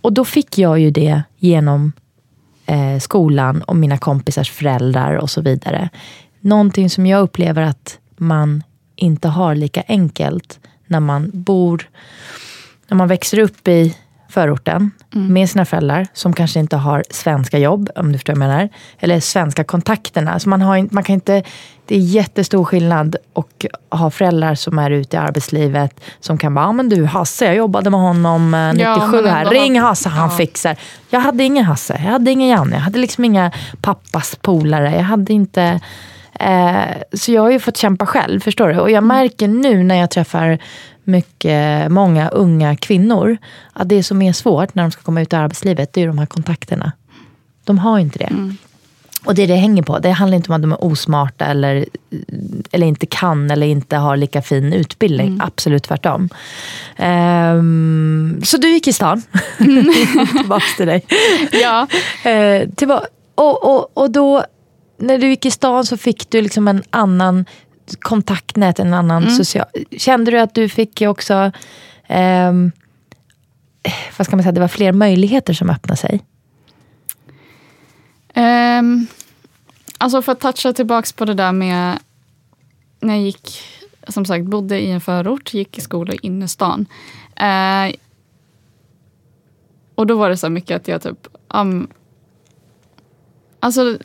[0.00, 1.92] Och då fick jag ju det genom
[2.66, 5.88] eh, skolan och mina kompisars föräldrar och så vidare.
[6.40, 8.62] Någonting som jag upplever att man
[8.96, 11.88] inte har lika enkelt när man bor,
[12.88, 13.96] när man växer upp i
[14.28, 18.48] förorten med sina föräldrar som kanske inte har svenska jobb, om du förstår vad jag
[18.48, 18.68] menar.
[18.98, 20.38] Eller svenska kontakterna.
[20.38, 21.42] Så man, har, man kan inte,
[21.86, 26.64] det är jättestor skillnad att ha föräldrar som är ute i arbetslivet som kan bara,
[26.64, 29.88] ja men du Hasse, jag jobbade med honom eh, 97 Ja, men här, ring ha-
[29.88, 30.36] Hasse, han Ja.
[30.36, 30.76] fixar.
[31.10, 35.02] Jag hade ingen Hasse, jag hade ingen Janne, jag hade liksom inga pappas polare, jag
[35.02, 35.80] hade inte Eh,
[37.12, 38.78] så jag har ju fått kämpa själv, förstår du?
[38.78, 40.58] Och jag märker nu när jag träffar
[41.04, 43.36] mycket, många unga kvinnor
[43.72, 46.18] att det som är svårt när de ska komma ut i arbetslivet, det är de
[46.18, 46.92] här kontakterna.
[47.64, 48.32] De har inte det.
[49.24, 51.86] Och det det hänger på, det handlar inte om att de är osmarta eller,
[52.70, 55.40] eller inte kan eller inte har lika fin utbildning.
[55.42, 56.28] Absolut tvärtom.
[56.96, 59.22] Ehm, så du gick i stan.
[60.38, 61.04] Tillbaks till dig.
[61.62, 61.86] Ja.
[62.30, 64.44] Eh, tillba- och, och, och då,
[64.98, 67.44] när du gick i stan så fick du liksom en annan
[68.00, 69.66] kontaktnät, en annan social...
[69.90, 71.52] Kände du att du fick också,
[72.06, 72.72] ehm,
[74.18, 76.24] vad ska man säga, det var fler möjligheter som öppnade sig?
[78.34, 79.06] Ehm,
[79.98, 81.98] alltså för att toucha tillbaks på det där med
[83.00, 83.60] när jag gick,
[84.08, 86.86] som sagt, bodde i en förort, gick i skola i innerstan.
[87.36, 87.94] Eh,
[89.94, 91.88] och då var det så mycket att jag typ, um,
[93.60, 93.98] alltså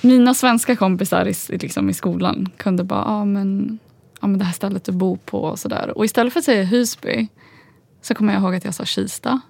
[0.00, 3.78] mina svenska kompisar i, liksom i skolan kunde bara, ja ah, men,
[4.20, 5.98] ah, men det här stället du bor på och sådär.
[5.98, 7.28] Och istället för att säga Husby
[8.02, 9.40] så kommer jag ihåg att jag sa Kista.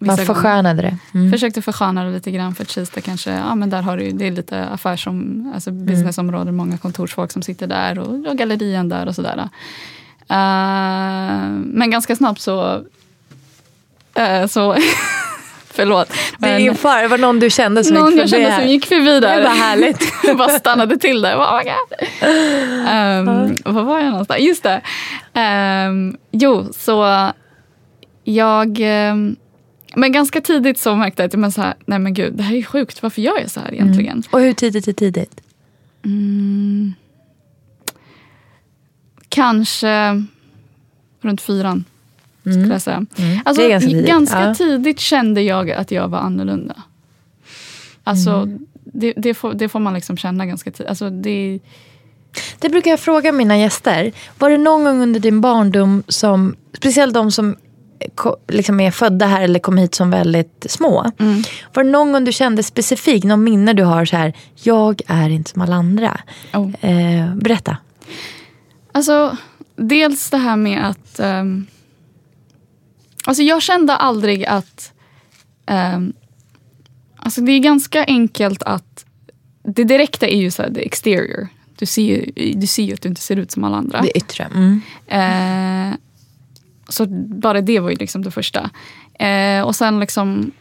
[0.00, 0.34] Man Vissa gånger.
[0.34, 0.98] förskönade det.
[1.14, 1.32] Mm.
[1.32, 4.26] Försökte försköna det lite grann för att Kista kanske, ja men där har du, det
[4.26, 9.14] är lite affärsom, alltså businessområden, många kontorsfolk som sitter där och, och gallerian där och
[9.14, 9.48] sådär.
[10.28, 12.84] Eh, men ganska snabbt så,
[14.14, 14.76] eh, så
[15.78, 16.12] förlåt.
[16.38, 18.60] Det är fara, det var någon du kände som någon gick jag förbi kände här.
[18.60, 19.36] som gick förbi där.
[19.36, 20.12] Det var härligt.
[20.38, 21.36] bara stannade till där.
[21.36, 22.08] Oh my God.
[23.64, 24.40] Um, var var jag någonstans?
[24.40, 24.80] Just det.
[25.34, 27.30] Ehm, jo, så
[28.24, 28.78] jag...
[28.80, 29.36] ehm,
[29.94, 32.54] men ganska tidigt så märkte jag att men så här, nej men gud, det här
[32.56, 33.02] är sjukt.
[33.02, 34.22] Varför gör jag så här egentligen?
[34.30, 35.40] Och hur tidigt är tidigt?
[39.28, 40.24] Kanske
[41.20, 41.84] runt fyran,
[42.52, 43.06] skulle jag säga.
[43.44, 44.54] Alltså, Det är ganska tidigt, ganska ja.
[44.54, 46.74] tidigt kände jag att jag var annorlunda.
[48.04, 48.48] Alltså,
[48.84, 50.88] det, det, får, det får man liksom känna ganska tidigt.
[50.88, 51.58] Alltså, det,
[52.58, 54.12] Det brukar jag fråga mina gäster.
[54.38, 57.56] Var det någon gång under din barndom som, speciellt de som
[58.14, 61.10] ko- liksom är födda här eller kom hit som väldigt små.
[61.74, 64.32] Var det någon gång du kände specifikt, någon minne du har så här,
[64.62, 66.20] jag är inte som alla andra.
[66.54, 66.70] Oh.
[66.90, 67.76] Eh, berätta.
[68.92, 69.36] Alltså,
[69.76, 71.20] dels det här med att...
[71.20, 71.66] ehm,
[73.28, 74.92] alltså jag kände aldrig att...
[75.66, 76.12] ehm,
[77.16, 79.04] alltså det är ganska enkelt att...
[79.62, 81.48] Det direkta är ju så här, the exterior.
[81.78, 84.00] Du ser, ju, du ser ju att du inte ser ut som alla andra.
[84.00, 84.44] Det yttre.
[84.44, 84.80] Mm.
[85.06, 85.96] Eh,
[86.88, 87.06] så
[87.42, 88.70] bara det var ju liksom det första.
[89.18, 90.52] Eh, och sen liksom...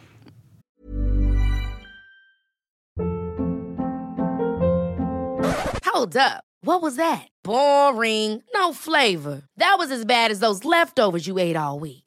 [5.93, 6.43] Hold up.
[6.65, 7.27] What was that?
[7.43, 8.41] Boring.
[8.53, 9.43] No flavor.
[9.59, 12.06] That was as bad as those leftovers you ate all week.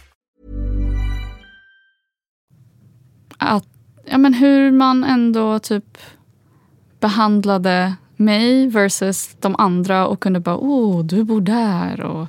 [3.41, 3.65] Att,
[4.05, 5.97] ja, men hur man ändå typ
[6.99, 12.27] behandlade mig versus de andra och kunde bara, åh, du bor där och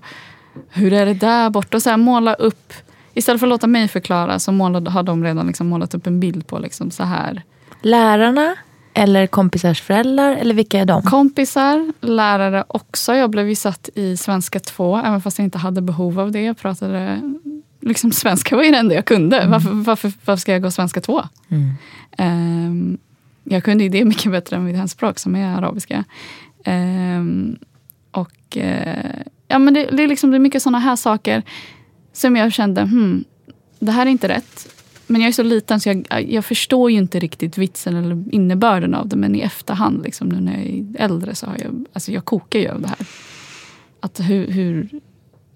[0.68, 1.76] hur är det där borta?
[1.76, 2.72] Och så här, måla upp,
[3.14, 6.20] istället för att låta mig förklara så målade, har de redan liksom målat upp en
[6.20, 7.42] bild på liksom så här.
[7.82, 8.54] Lärarna
[8.94, 10.36] eller kompisars föräldrar?
[10.36, 11.02] Eller vilka är de?
[11.02, 13.14] Kompisar, lärare också.
[13.14, 16.42] Jag blev ju satt i svenska 2, även fast jag inte hade behov av det.
[16.42, 17.20] Jag pratade
[17.82, 19.36] liksom svenska var ju det enda jag kunde.
[19.36, 19.50] Mm.
[19.50, 21.22] Varför, varför, varför, ska jag gå svenska 2?
[21.48, 21.70] Mm.
[22.18, 22.98] Um,
[23.44, 26.04] jag kunde ju det mycket bättre än mitt hemspråk som är arabiska.
[26.66, 27.58] Um,
[28.10, 31.42] och uh, ja, men det, det, är liksom, det är mycket sådana här saker
[32.12, 33.24] som jag kände, hmm,
[33.78, 34.68] det här är inte rätt.
[35.06, 38.94] Men jag är så liten så jag, jag förstår ju inte riktigt vitsen eller innebörden
[38.94, 39.16] av det.
[39.16, 42.58] Men i efterhand, liksom, nu när jag är äldre, så har jag, alltså jag kokar
[42.58, 43.06] ju av det här.
[44.00, 44.88] Att hur, hur,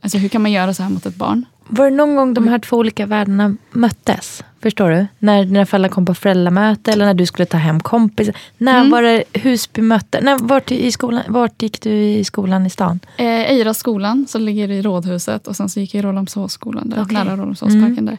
[0.01, 1.45] alltså hur kan man göra så här mot ett barn?
[1.69, 4.45] Var det någon gång de här två olika världarna möttes?
[4.63, 5.07] Förstår du?
[5.19, 8.35] När dina föräldrar kom på föräldramöte eller när du skulle ta hem kompisar.
[8.59, 8.91] När mm.
[8.91, 10.21] var det Husby mötte?
[10.21, 13.01] När, vart, i skolan, vart gick du i skolan i stan?
[13.17, 17.03] Eh, Eira skolan som ligger i Rådhuset och sen så gick jag i Rålambshovsskolan där,
[17.03, 17.15] okay.
[17.15, 17.99] nära Rålambshovsparken.
[17.99, 18.17] Mm.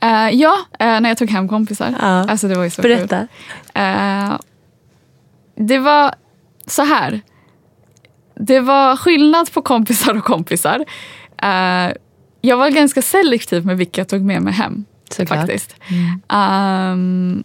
[0.00, 0.26] Där.
[0.26, 1.94] Eh, ja, eh, när jag tog hem kompisar.
[2.00, 2.06] Ja.
[2.06, 3.18] Alltså, det var ju så Berätta.
[3.18, 3.82] Kul.
[3.82, 4.38] Eh,
[5.56, 6.14] det var
[6.66, 7.20] så här.
[8.34, 10.84] Det var skillnad på kompisar och kompisar.
[12.46, 14.84] Jag var ganska selektiv med vilka jag tog med mig hem.
[15.10, 15.38] Såklart.
[15.38, 15.76] Faktiskt.
[15.88, 16.92] Mm.
[16.92, 17.44] Um,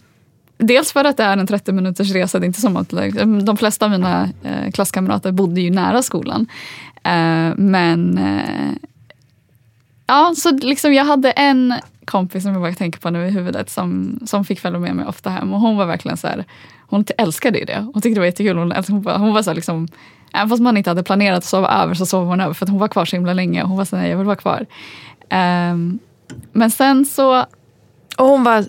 [0.58, 2.40] dels för att det är en 30 minuters resa.
[2.40, 6.02] Det är inte som att liksom, de flesta av mina eh, klasskamrater bodde ju nära
[6.02, 6.42] skolan.
[7.08, 8.74] Uh, men uh,
[10.08, 11.74] ja, så liksom jag hade en
[12.06, 15.06] kompis som jag bara tänker på nu i huvudet som, som fick följa med mig
[15.06, 15.54] ofta hem.
[15.54, 16.46] Och hon var verkligen så här,
[16.92, 17.88] hon älskade ju det.
[17.94, 18.58] Hon tyckte det var jättekul.
[18.58, 19.88] Hon, hon, var, hon var så liksom,
[20.34, 22.80] Även fast man inte hade planerat att sova över så sov hon över för hon
[22.80, 23.64] var kvar så himla länge.
[23.64, 24.66] Hon var så nej jag vill vara kvar.
[25.72, 26.00] Um,
[26.52, 27.46] men sen så...
[28.18, 28.66] Och hon var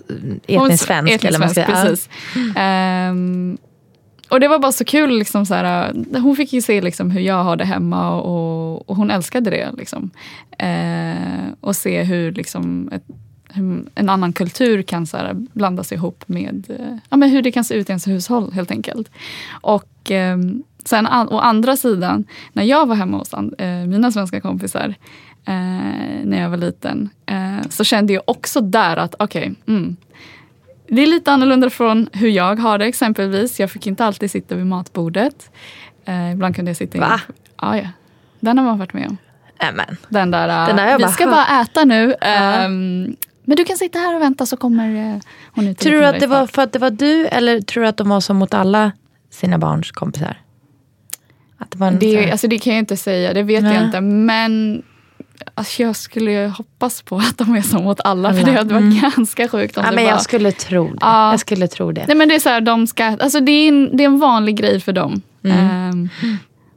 [0.47, 1.13] etnisk svensk?
[1.13, 2.09] Etnisk eller svensk, precis.
[2.35, 3.57] Um,
[4.29, 5.17] och det var bara så kul.
[5.17, 8.95] Liksom, så här, hon fick ju se liksom, hur jag har det hemma och, och
[8.95, 9.71] hon älskade det.
[9.77, 10.11] Liksom.
[10.63, 13.03] Uh, och se hur, liksom, ett,
[13.95, 17.63] en annan kultur kan så här, blandas ihop med uh, ja, men hur det kan
[17.63, 19.11] se ut i ens hushåll helt enkelt.
[19.61, 24.95] Och um, Sen å andra sidan, när jag var hemma hos eh, mina svenska kompisar
[25.45, 29.95] eh, när jag var liten, eh, så kände jag också där att okej, okay, mm,
[30.87, 33.59] det är lite annorlunda från hur jag har det exempelvis.
[33.59, 35.51] Jag fick inte alltid sitta vid matbordet.
[36.05, 36.99] Eh, ibland kunde jag sitta...
[36.99, 37.21] Va?
[37.29, 37.87] In, ja, ja.
[38.39, 39.17] Den har man varit med om.
[39.59, 39.97] Amen.
[40.09, 42.15] Den där, Den vi bara, ska bara äta nu.
[42.65, 45.21] Um, men du kan sitta här och vänta så kommer
[45.55, 45.79] hon ut.
[45.79, 48.09] Tror du att det var för att det var du eller tror du att de
[48.09, 48.91] var så mot alla
[49.29, 50.37] sina barns kompisar?
[51.57, 53.75] Att det, var det, alltså det kan jag inte säga, det vet Nej.
[53.75, 54.01] jag inte.
[54.01, 54.83] Men
[55.55, 58.29] alltså jag skulle hoppas på att de är så mot alla.
[58.29, 58.39] alla.
[58.39, 59.11] För det hade varit mm.
[59.15, 60.11] ganska sjukt om ja, det men var...
[60.11, 60.97] Jag skulle tro det.
[61.01, 61.31] Ja.
[61.31, 62.07] Jag skulle tro det.
[62.07, 64.19] Nej, men det, är så här, de ska, alltså det, är en, det är en
[64.19, 65.21] vanlig grej för dem.
[65.43, 65.89] Mm.
[65.91, 66.09] Um,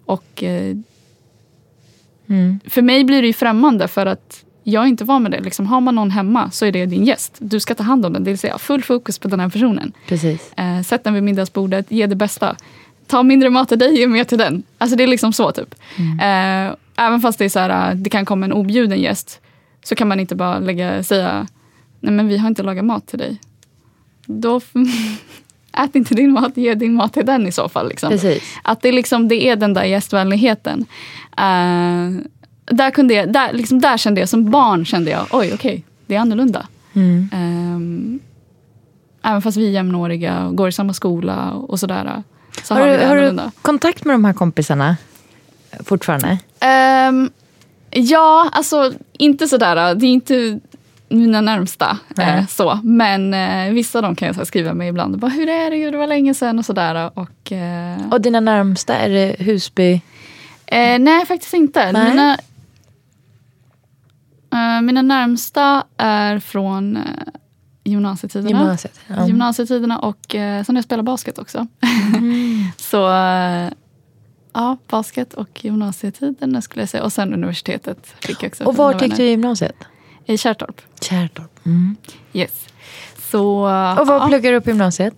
[0.06, 0.76] och uh,
[2.28, 2.60] mm.
[2.66, 5.40] För mig blir det ju främmande för att jag är inte van med det.
[5.40, 7.36] Liksom, har man någon hemma så är det din gäst.
[7.38, 8.24] Du ska ta hand om den.
[8.24, 9.92] Det vill säga full fokus på den här personen.
[10.08, 10.52] Precis.
[10.60, 12.56] Uh, sätt den vid middagsbordet, ge det bästa
[13.06, 14.62] ta mindre mat till dig, ge mer till den.
[14.78, 15.74] Alltså det är liksom så typ.
[15.98, 16.68] Mm.
[16.68, 19.40] Eh, även fast det, är så här, det kan komma en objuden gäst
[19.84, 21.46] så kan man inte bara lägga, säga
[22.00, 23.40] nej men vi har inte lagat mat till dig.
[24.26, 24.60] Då
[25.72, 27.88] ät inte din mat, ge din mat till den i så fall.
[27.88, 28.18] Liksom.
[28.62, 30.86] Att det, liksom, det är den där gästvänligheten.
[31.40, 32.20] Uh,
[32.66, 35.82] där, kunde jag, där, liksom, där kände jag, som barn kände jag, oj okej, okay,
[36.06, 36.66] det är annorlunda.
[36.94, 37.28] Mm.
[37.32, 38.20] Um,
[39.22, 42.22] även fast vi är jämnåriga och går i samma skola och sådär.
[42.62, 44.96] Så har, har, du, har du kontakt med de här kompisarna
[45.84, 46.38] fortfarande?
[47.08, 47.30] Um,
[47.90, 49.94] ja, alltså inte sådär.
[49.94, 50.60] Det är inte
[51.08, 51.98] mina närmsta.
[52.18, 52.80] Eh, så.
[52.82, 55.18] Men eh, vissa av dem kan jag skriva med ibland.
[55.18, 55.90] Bara, Hur är det?
[55.90, 57.10] Det var länge sedan och sådär.
[57.14, 60.00] Och, eh, och dina närmsta, är det Husby?
[60.66, 61.92] Eh, nej, faktiskt inte.
[61.92, 62.10] Nej.
[62.10, 62.38] Mina,
[64.82, 67.02] mina närmsta är från eh,
[67.84, 68.58] gymnasietiderna.
[68.58, 69.00] Gymnasiet.
[69.06, 69.26] Ja.
[69.26, 71.66] Gymnasietiderna och eh, sen jag spelat basket också.
[72.16, 72.64] Mm.
[72.76, 73.70] Så eh,
[74.52, 77.04] ja, basket och gymnasietiden skulle jag säga.
[77.04, 78.64] Och sen universitetet fick jag också.
[78.64, 79.76] Och var gick du i gymnasiet?
[80.26, 80.80] I Kärrtorp.
[81.00, 81.66] Kärrtorp.
[81.66, 81.96] Mm.
[82.32, 82.66] Yes.
[83.30, 83.62] Så,
[83.98, 84.26] Och vad ja.
[84.28, 85.14] pluggar du på gymnasiet?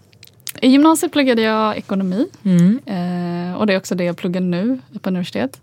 [0.61, 2.27] I gymnasiet pluggade jag ekonomi.
[2.45, 2.81] Mm.
[2.87, 5.61] Eh, och det är också det jag pluggar nu på universitet.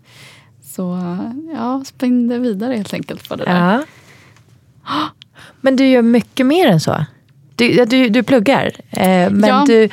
[0.76, 3.78] Så eh, ja, sprängde vidare helt enkelt på det där.
[4.86, 5.08] Ja.
[5.60, 7.04] Men du gör mycket mer än så.
[7.56, 9.64] Du, du, du pluggar, eh, men Ja.
[9.66, 9.88] du,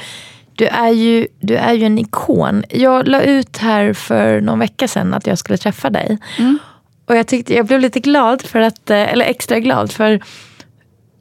[0.56, 2.64] du, är ju, du är ju en ikon.
[2.70, 6.18] Jag la ut här för någon vecka sedan att jag skulle träffa dig.
[6.40, 6.60] Mm.
[7.06, 10.22] Och jag, tyckte, jag blev lite glad, för att, eh, eller extra glad, för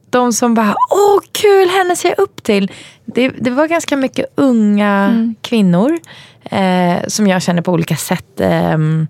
[0.09, 2.71] de som bara, åh kul, henne ser jag upp till.
[3.05, 5.35] Det, det var ganska mycket unga Mm.
[5.41, 5.99] kvinnor
[6.43, 8.39] eh, som jag känner på olika sätt.
[8.39, 9.07] ehm,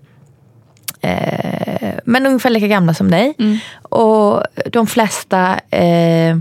[1.04, 3.34] eh, men ungefär lika gamla som dig.
[3.38, 3.58] Mm.
[3.82, 6.36] Och de flesta, eh,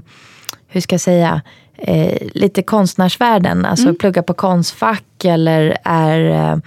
[0.68, 1.42] hur ska jag säga,
[1.78, 3.66] eh, lite konstnärsvärlden.
[3.66, 3.96] Alltså Mm.
[3.96, 6.58] pluggar på konstfack eller är eh,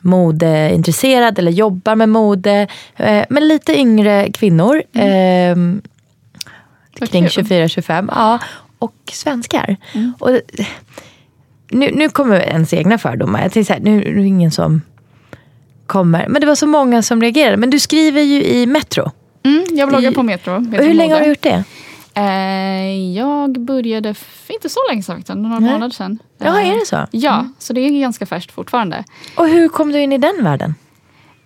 [0.00, 2.66] modeintresserad eller jobbar med mode.
[2.96, 4.82] Eh, men lite yngre kvinnor.
[4.94, 5.56] Eh,
[7.00, 7.44] Vad kring kul.
[7.44, 8.08] 24-25.
[8.14, 8.38] Ja,
[8.78, 9.76] och svenskar.
[9.94, 10.12] Mm.
[10.18, 10.30] Och,
[11.70, 13.42] nu, nu kommer ens egna fördomar.
[13.42, 14.82] Jag tänkte så här, nu, nu är det ingen som
[15.86, 16.28] kommer.
[16.28, 17.56] Men det var så många som reagerade.
[17.56, 19.10] Men du skriver ju i Metro.
[19.44, 20.60] Mm, jag bloggar I- på Metro.
[20.60, 21.64] Metro Och hur länge har du gjort det?
[22.14, 25.72] Eh, jag började för inte så länge sedan, några Nej.
[25.72, 26.18] månader sedan.
[26.38, 27.06] Ja, Eh, är det så?
[27.10, 29.04] Ja, så det är ganska färskt fortfarande.
[29.36, 30.74] Och hur kom du in i den världen?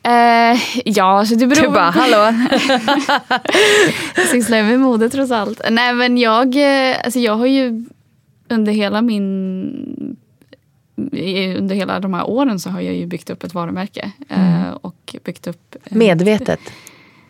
[0.03, 1.63] Eh, ja, så det beror...
[1.63, 2.17] Du bara, hallå?
[4.17, 5.61] Jag sysslar ju med mode trots allt.
[5.71, 6.57] Nej men jag,
[6.91, 7.85] eh, alltså jag har ju
[8.51, 10.17] under hela min
[11.57, 14.13] under hela de här åren så har jag ju byggt upp ett varumärke.
[14.29, 15.77] eh, Och byggt upp...
[15.91, 16.61] Medvetet?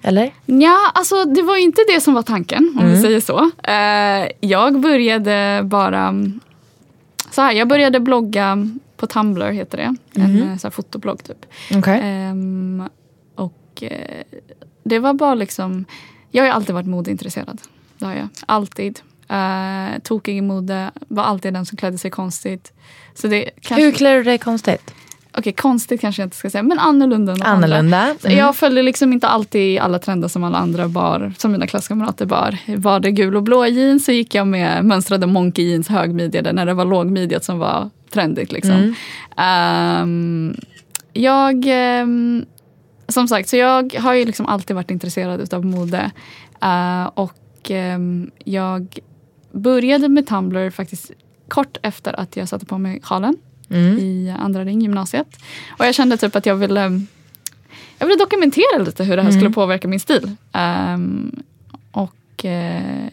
[0.03, 0.31] Eller?
[0.47, 2.93] Ja, alltså det var inte det som var tanken om Mm.
[2.97, 3.51] vi säger så.
[3.63, 6.15] Eh, jag började bara...
[7.31, 9.95] Så här, jag började blogga på Tumblr heter det.
[10.23, 11.47] En eh, så här, fotoblogg typ.
[11.77, 12.01] Okej.
[12.03, 12.83] Ehm,
[13.35, 13.83] och
[14.85, 15.85] det var bara liksom...
[16.31, 17.61] Jag har alltid varit modeintresserad.
[17.99, 18.29] Det har jag.
[18.47, 19.01] Alltid.
[19.33, 20.91] Uh, tokig i mode.
[21.09, 22.73] Var alltid den som klädde sig konstigt.
[23.15, 24.95] Så det kanske, Hur klär du dig konstigt?
[25.39, 27.43] Okej, konstigt kanske jag inte ska säga, men annorlunda än.
[27.43, 28.15] Annorlunda?
[28.25, 28.39] Mm.
[28.39, 32.59] Jag följde liksom inte alltid alla trender som alla andra bar, som mina klasskamrater bar.
[32.77, 36.67] Var det gul och blå jeans så gick jag med mönstrade monkey jeans högmidjade när
[36.67, 38.53] det var lågmidjat som var trendigt.
[38.53, 38.73] Liksom.
[38.73, 38.95] Mm.
[39.37, 40.57] Ehm,
[41.13, 42.45] jag, ehm,
[43.09, 46.11] som sagt, så jag har ju liksom alltid varit intresserad av mode.
[46.63, 48.99] Eh, och ehm, jag
[49.53, 51.11] började med Tumblr faktiskt
[51.49, 53.37] kort efter att jag satte på mig sjalen
[53.71, 53.99] Mm.
[53.99, 55.27] i andra ring gymnasiet.
[55.79, 57.01] Och jag kände typ att jag ville,
[57.99, 60.31] jag ville dokumentera lite hur det här skulle påverka min stil.
[60.53, 61.43] Ehm,
[61.91, 63.07] och, eh,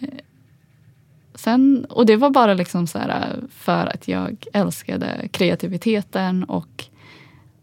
[1.36, 6.86] sen, och det var bara liksom så här för att jag älskade kreativiteten och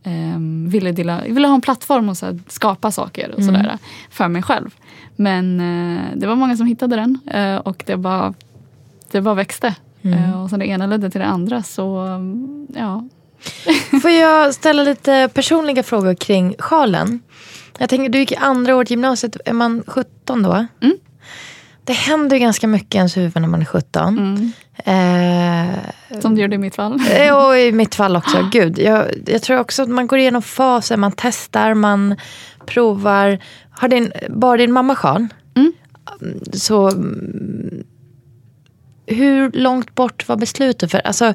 [0.02, 3.78] ehm, ville, dela, ville ha en plattform och så här, skapa saker och sådär
[4.11, 4.74] för mig själv.
[5.16, 8.35] Men eh, det var många som hittade den eh, och det bara,
[9.10, 9.74] det bara växte.
[10.02, 11.62] Eh, och sen det ena ledde till det andra.
[11.62, 13.04] Så mm, ja,
[14.02, 17.20] Får jag ställa lite personliga frågor kring sjalen?
[17.78, 20.66] Jag tänker, du gick i andra året gymnasiet, är man 17 då?
[20.82, 20.96] Mm.
[21.84, 24.18] Det händer ju ganska mycket i ens huvud när man är 17.
[24.18, 24.52] mm.
[24.84, 27.00] Eh, som det gjorde i mitt fall.
[27.10, 28.48] Eh, Och i mitt fall också.
[28.52, 30.96] Gud, jag, jag tror också att man går igenom faser.
[30.96, 32.16] Man testar, man
[32.66, 33.38] provar.
[33.70, 35.26] Har din, bar din mamma sjal?
[35.56, 35.72] Mm.
[36.52, 37.84] Så mm,
[39.14, 40.90] hur långt bort var beslutet?
[40.90, 41.34] För, alltså,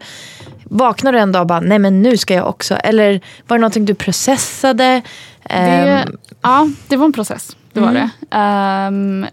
[0.63, 2.75] vaknade du en dag och bara, nej men nu ska jag också.
[2.75, 5.01] Eller var det någonting du processade?
[5.43, 6.09] Det, Ehm,
[6.41, 7.57] ja, det var en process.
[7.73, 8.01] Det var Mm.
[8.29, 8.37] det.
[8.37, 9.25] Ehm,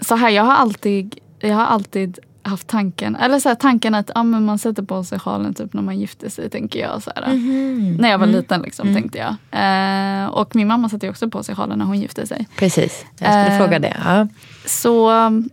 [0.00, 4.10] så här, jag har alltid, jag har alltid haft tanken, eller så här, tanken att
[4.14, 6.50] ja, men man sätter på sig sjalen typ när man gifter sig.
[6.50, 7.02] tänker jag.
[7.02, 7.32] Så här.
[7.34, 7.96] mhm.
[8.00, 9.34] När jag var liten liksom, tänkte jag.
[9.50, 12.48] Eh, och min mamma satte också på sig sjalen när hon gifte sig.
[12.56, 13.96] Precis, jag skulle Eh, fråga det.
[14.04, 14.28] Ja.
[14.66, 15.50] Så um,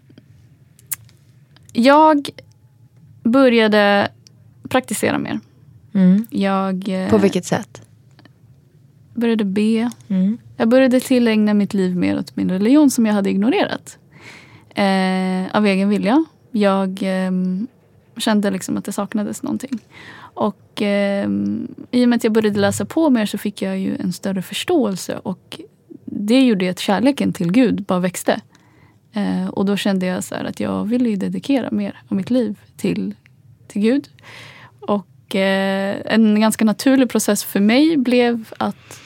[1.74, 2.30] jag
[3.24, 4.12] började
[4.70, 5.40] praktisera mer.
[5.94, 6.28] Mm.
[6.30, 7.82] Jag eh, På vilket sätt?
[9.14, 9.90] började be.
[10.08, 10.38] Mm.
[10.58, 13.98] Jag började tillägna mitt liv mer åt min religion som jag hade ignorerat.
[14.70, 16.26] Eh, av egen vilja.
[16.52, 17.68] Jag ehm,
[18.18, 19.80] kände liksom att det saknades någonting.
[20.34, 23.96] Och ehm, i och med att jag började läsa på mer så fick jag ju
[23.96, 25.18] en större förståelse.
[25.24, 25.62] Och
[26.06, 28.42] det gjorde att kärleken till Gud bara växte.
[29.14, 33.16] Eh, och då kände jag så att jag ville dedikera mer av mitt liv till,
[33.68, 34.10] till Gud.
[34.80, 39.00] Och eh, en ganska naturlig process för mig blev att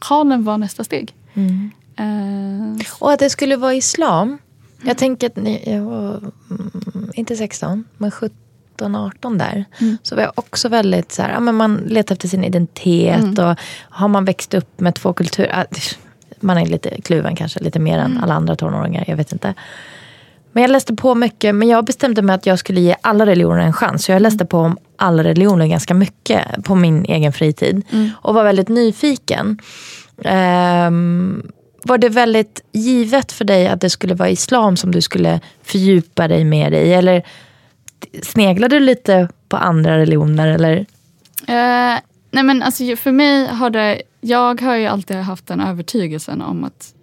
[0.00, 1.14] sjalen var nästa steg.
[1.34, 1.70] Mm.
[1.96, 4.38] Eh, Och att det skulle vara islam.
[4.82, 6.16] Jag tänker att ni, jag var,
[6.50, 9.64] mm, inte 16, men 17, 18 där.
[10.02, 13.38] Så var jag också väldigt så här, ja, men man letar efter sin identitet.
[13.38, 13.54] Och
[13.90, 15.66] har man växt upp med två kulturer.
[16.40, 19.04] Man är lite kluven kanske, lite mer än alla andra tonåringar.
[19.06, 19.54] Jag vet inte.
[20.52, 21.54] Men jag läste på mycket.
[21.54, 24.04] Men jag bestämde mig att jag skulle ge alla religioner en chans.
[24.04, 27.82] Så jag läste på om alla religioner ganska mycket på min egen fritid.
[28.12, 29.58] Och var väldigt nyfiken.
[30.24, 31.42] Ehm,
[31.82, 36.28] var det väldigt givet för dig att det skulle vara islam som du skulle fördjupa
[36.28, 36.92] dig mer i?
[36.92, 37.22] Eller
[38.22, 40.48] sneglade du lite på andra religioner?
[40.48, 40.76] Eller?
[41.46, 44.02] Eh, nej men alltså, för mig har det...
[44.20, 46.94] Jag har ju alltid haft den övertygelsen om att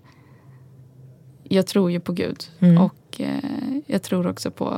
[1.44, 2.44] jag tror ju på Gud.
[2.80, 4.78] Och eh, jag tror också på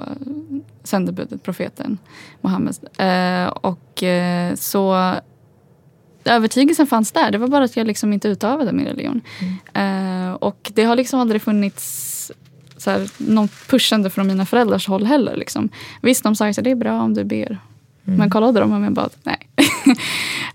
[0.83, 1.97] sändebudet, profeten
[2.41, 2.75] Muhammed.
[2.97, 5.13] Eh, och eh, så
[6.25, 7.31] övertygelsen fanns där.
[7.31, 9.21] Det var bara att jag liksom inte utövade min religion.
[9.73, 12.31] Eh, och det har liksom aldrig funnits
[12.77, 15.35] så här, något pushande från mina föräldrars håll heller.
[15.35, 15.69] Liksom.
[16.01, 17.59] Visst, de sa här, det är bra om du ber.
[18.15, 19.11] Men kollade de om jag bad?
[19.23, 19.49] Nej.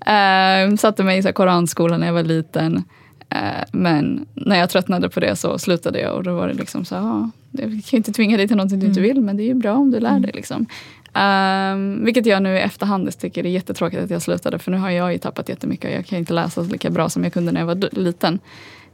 [0.71, 2.85] eh, satte mig i så här, koranskolan när jag var liten.
[3.29, 6.85] Eh, men när jag tröttnade på det så slutade jag och då var det liksom
[6.85, 9.43] så ja, jag kan ju inte tvinga dig till någonting du inte vill men det
[9.43, 10.31] är ju bra om du lär dig.
[10.35, 10.67] Liksom.
[11.15, 14.91] Um, vilket jag nu i efterhand tycker är jättetråkigt att jag slutade för nu har
[14.91, 17.61] jag ju tappat jättemycket och jag kan inte läsa lika bra som jag kunde när
[17.61, 18.39] jag var liten.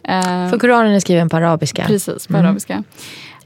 [0.02, 1.84] Eh, För Koranen är skriven på arabiska.
[1.86, 2.82] Precis, på arabiska.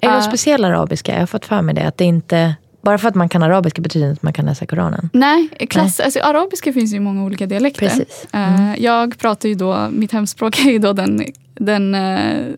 [0.01, 1.13] Är det någon speciell arabiska?
[1.13, 1.83] Jag har fått för mig det.
[1.83, 4.67] Att det inte, bara för att man kan arabiska betyder inte att man kan läsa
[4.67, 5.11] Koranen.
[5.13, 7.89] Nej, klass, Alltså, arabiska finns ju i många olika dialekter.
[7.89, 8.27] Precis.
[8.33, 11.25] Eh, jag pratar ju då, mitt hemspråk är ju då den,
[11.55, 12.55] den, eh,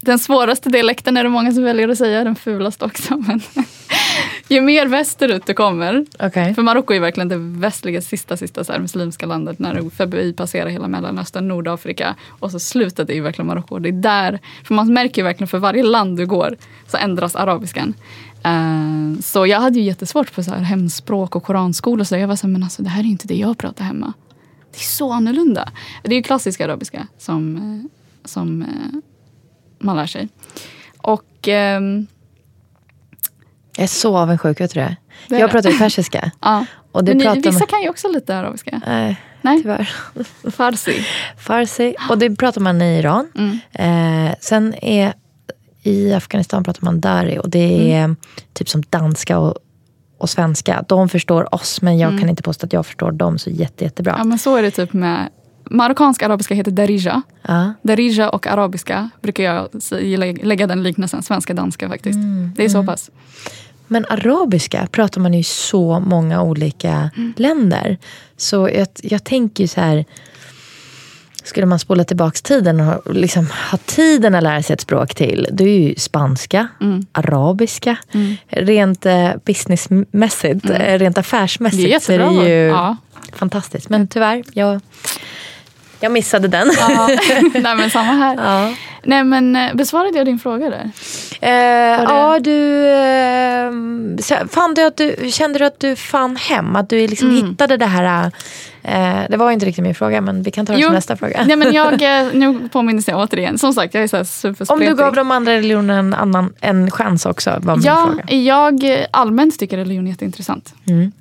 [0.00, 3.16] den svåraste dialekten är det många som väljer att säga, den fulaste också.
[3.26, 3.40] Men
[4.48, 6.54] ju mer västerut du kommer, Okej.
[6.54, 10.32] för Marocko är verkligen det västliga sista, sista så här, muslimska landet när du förbi
[10.32, 13.78] passerar hela Mellanöstern, Nordafrika och så slutar det ju verkligen Marocko.
[13.78, 17.36] Det är där, för man märker ju verkligen för varje land du går så ändras
[17.36, 17.94] arabiskan.
[18.44, 22.04] Eh, så jag hade ju jättesvårt för så här hemspråk och koranskola.
[22.04, 24.12] Så jag var så här, men alltså det här är inte det jag pratar hemma.
[24.70, 25.72] Det är så annorlunda.
[26.02, 27.90] Det är ju klassisk arabiska som, eh,
[28.24, 28.68] som eh,
[29.78, 30.28] man lär sig.
[30.98, 32.06] Och ehm,
[33.76, 34.96] Jag är så avundsjuk, vet du det?
[35.28, 36.30] Det Jag pratar ju persiska.
[36.40, 36.66] ja.
[36.92, 37.68] Och det Men ni, vissa man...
[37.68, 38.80] kan ju också lite arabiska.
[38.86, 39.92] Nej, Nej, tyvärr.
[40.50, 41.06] farsi.
[41.38, 41.94] Farsi.
[42.10, 43.28] Och det pratar man i Iran.
[43.34, 44.28] Mm.
[44.28, 45.14] Eh, sen är
[45.86, 47.38] i Afghanistan pratar man dari.
[47.38, 48.16] Och det är Mm.
[48.52, 49.54] typ som danska och,
[50.18, 50.84] och svenska.
[50.88, 52.00] De förstår oss, men Mm.
[52.10, 54.14] jag kan inte påstå att jag förstår dem så jätte, jättebra.
[54.18, 55.28] Ja, men så är det typ med
[55.70, 57.22] Marockansk arabiska heter darija.
[57.42, 57.72] Ja.
[57.82, 59.68] Darija och arabiska brukar jag
[60.42, 61.22] lägga den liknelsen.
[61.22, 62.18] Svenska danska faktiskt.
[62.56, 63.10] det är så pass.
[63.86, 67.32] Men arabiska pratar man i så många olika Mm.
[67.36, 67.98] länder.
[68.36, 70.04] Så jag, jag tänker så här.
[71.44, 75.46] Skulle man spola tillbaka tiden och liksom ha tiden att lära sig ett språk till.
[75.52, 77.06] Då är ju spanska, Mm.
[77.12, 77.96] arabiska.
[78.48, 81.90] Rent eh, businessmässigt, eh, rent affärsmässigt Mm.
[81.90, 82.96] Det är så är det ju Ja.
[83.32, 83.88] fantastiskt.
[83.88, 84.80] Men tyvärr, jag,
[86.00, 86.70] jag missade den.
[86.78, 87.08] Ja.
[87.54, 88.36] Nej men samma här.
[88.36, 88.74] Ja.
[89.02, 90.90] Nej men eh, besvarade jag din fråga där?
[91.40, 92.86] Eh, Ja, du...
[92.88, 95.16] Eh, fann du att du...
[95.32, 96.76] Kände du att du fann hem?
[96.76, 97.46] Att du liksom Mm.
[97.48, 98.30] hittade det här...
[98.84, 101.44] Eh, det var inte riktigt min fråga, men vi kan ta det som nästa fråga.
[101.46, 103.58] Nej, men jag, eh, nu påminner jag återigen.
[103.58, 104.88] Som sagt, jag är så här Om superspretig.
[104.88, 108.34] du gav de andra religionerna en, annan, en chans också, var min Ja, fråga.
[108.34, 110.74] jag eh, allmänt tycker religion är jätteintressant.
[110.86, 111.12] Mm.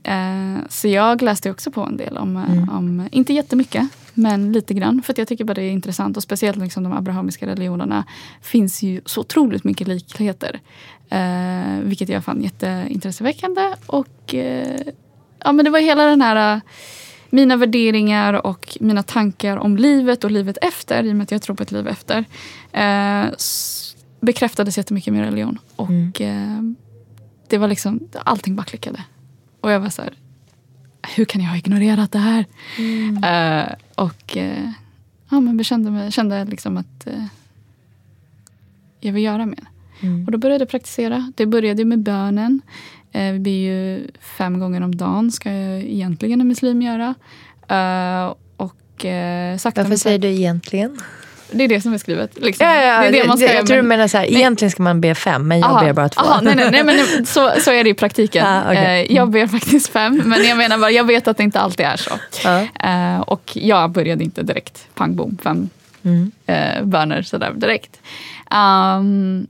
[0.69, 5.01] Så jag läste också på en del om, eh, om, inte jättemycket, men lite grann.
[5.05, 6.17] För jag tycker bara det är intressant.
[6.17, 8.03] Och speciellt liksom de abrahamiska religionerna
[8.41, 10.59] finns ju så otroligt mycket likheter.
[11.09, 13.73] Eh, vilket jag fann jätteintresseväckande.
[13.85, 14.81] Och eh,
[15.43, 16.61] ja, men det var hela den här
[17.33, 21.41] mina värderingar och mina tankar om livet och livet efter, i och med att jag
[21.41, 22.25] tror på ett liv efter,
[22.71, 23.25] eh,
[24.19, 25.59] bekräftades jättemycket min religion.
[25.75, 26.61] Och eh,
[27.47, 29.03] det var liksom, allting bara klickade.
[29.61, 30.13] Och jag var så här,
[31.15, 32.45] hur kan jag ha ignorerat det här?
[33.23, 34.71] Eh, och eh,
[35.29, 37.25] ja, men bekände mig, kände liksom att eh,
[38.99, 39.67] jag vill göra mer.
[40.25, 41.31] Och då började jag praktisera.
[41.35, 42.61] Det började med bönen.
[43.13, 44.07] Eh, vi ber ju
[44.37, 47.15] fem gånger om dagen, ska jag egentligen en muslim göra.
[47.67, 51.01] Eh, och eh, sakta Varför säger du egentligen?
[51.51, 52.31] Det är det som är skrivet.
[52.41, 52.67] Liksom.
[52.67, 54.17] Ja, ja, ja, det är det man ska jag göra, tror du men- menar så
[54.17, 54.35] här, Nej.
[54.35, 56.21] egentligen ska man be fem, men jag Aha, ber bara två.
[56.21, 58.45] aha, nej, nej, nej, men så, så är det i praktiken.
[58.47, 58.73] Ah.
[58.73, 61.85] Eh, jag ber faktiskt fem, men jag menar bara, jag vet att det inte alltid
[61.85, 62.11] är så.
[62.43, 62.59] Ja.
[62.89, 65.69] Eh, och jag började inte direkt, pang bom, fem
[66.05, 66.31] Mm.
[66.89, 67.99] böner sådär direkt.
[68.51, 69.47] Ehm,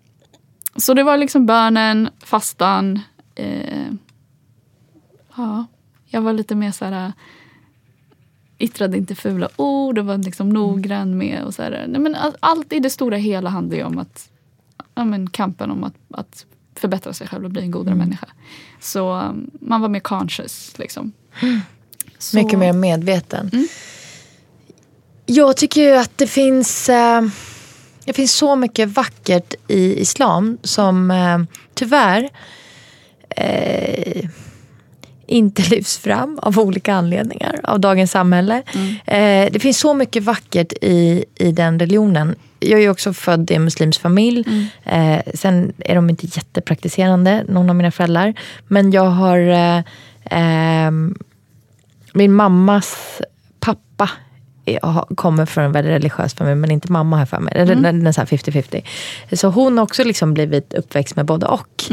[0.75, 2.99] så det var liksom bönen, fastan.
[3.35, 3.91] Eh,
[5.37, 5.65] ja,
[6.05, 7.13] jag var lite mer såhär...
[8.59, 11.43] yttrade inte fula ord och var liksom noggrann med.
[11.43, 11.85] Och så här.
[11.87, 14.29] Nej, men allt i det stora hela handlar ju om att,
[14.95, 18.07] ja, men kampen om att, att förbättra sig själv och bli en godare Mm.
[18.07, 18.27] människa.
[18.79, 20.77] Så um, man var mer conscious.
[20.77, 21.11] Liksom.
[22.17, 23.67] Så, Mycket mer medveten.
[25.25, 27.21] Jag tycker ju att det finns, eh,
[28.05, 31.39] det finns så mycket vackert i islam som eh,
[31.73, 32.29] tyvärr
[33.37, 34.29] eh,
[35.27, 38.63] inte lyfts fram av olika anledningar av dagens samhälle.
[39.05, 42.35] Eh, det finns så mycket vackert i, i den religionen.
[42.59, 44.69] Jag är också född i en muslimsk familj.
[44.83, 48.33] Eh, sen är de inte jättepraktiserande, någon av mina föräldrar.
[48.67, 49.83] Men jag har eh,
[50.25, 51.15] ehm,
[52.13, 53.21] min mammas
[53.59, 54.09] pappa
[55.15, 57.53] kommer från en väldigt religiös familj, men inte mamma här för mig.
[57.55, 57.67] Mm.
[57.67, 58.83] Den, den är så här 50-50.
[59.35, 61.83] Så hon har också liksom blivit uppväxt med både och.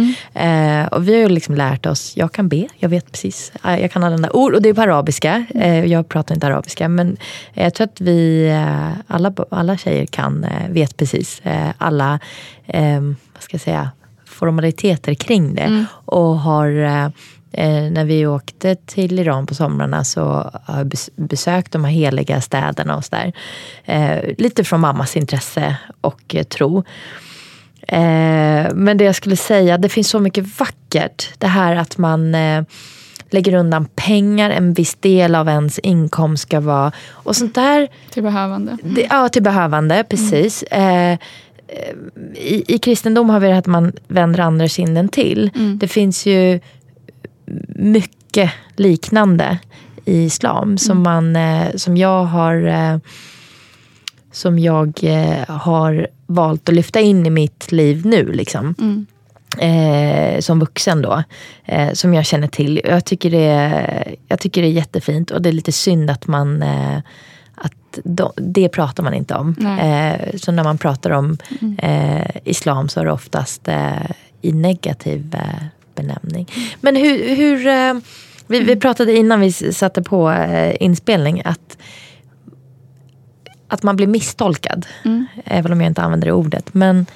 [0.41, 3.53] Eh, och vi har ju liksom lärt oss, jag kan be, jag vet precis.
[3.65, 5.45] eh, Jag kan där ord, och det är på arabiska.
[5.55, 7.17] Eh, jag pratar inte arabiska, men
[7.55, 11.43] jag tror att vi, eh, alla, alla tjejer kan, eh, vet precis
[11.79, 12.19] alla,
[12.67, 13.01] eh,
[13.35, 13.91] vad ska jag säga,
[14.27, 15.85] formaliteter kring det.
[16.05, 17.13] Och har
[17.53, 20.23] när vi åkte till Iran på somrarna så
[20.65, 23.33] har jag bes- besökt de här heliga städerna och sådär.
[23.85, 26.85] Eh, lite från mammas intresse och eh, tro.
[27.89, 31.29] Eh, men det jag skulle säga, det finns så mycket vackert.
[31.39, 32.63] Det här att man eh,
[33.31, 36.93] lägger undan pengar, en viss del av ens inkomst ska vara...
[37.11, 38.77] Och sånt där Till behövande.
[38.83, 40.63] det, ja, till behövande, precis.
[40.63, 41.19] Eh,
[42.35, 45.51] i, I kristendom har vi det att man vänder andra kinden till.
[45.81, 46.61] Det finns ju
[47.69, 49.59] mycket liknande
[50.05, 52.99] i islam som, man, eh, som jag har eh,
[54.33, 58.33] som jag eh, har valt att lyfta in i mitt liv nu.
[58.33, 58.75] Liksom.
[59.59, 61.23] Eh, som vuxen då.
[61.65, 62.81] Eh, som jag känner till.
[62.85, 66.27] Jag tycker, det är, jag tycker det är jättefint och det är lite synd att
[66.27, 66.99] man eh,
[67.55, 69.55] att de, det pratar man inte om.
[70.37, 71.39] Så när man pratar om
[71.79, 73.69] eh, islam så är det oftast
[74.43, 75.37] i negativ
[75.95, 76.47] benämning.
[76.81, 77.95] Men hur, hur eh,
[78.47, 81.77] vi, vi pratade innan vi satte på eh, inspelning att
[83.69, 84.87] att man blir misstolkad.
[85.45, 86.75] Även om jag inte använder det ordet.
[86.75, 87.07] Men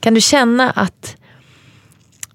[0.00, 1.16] kan du känna att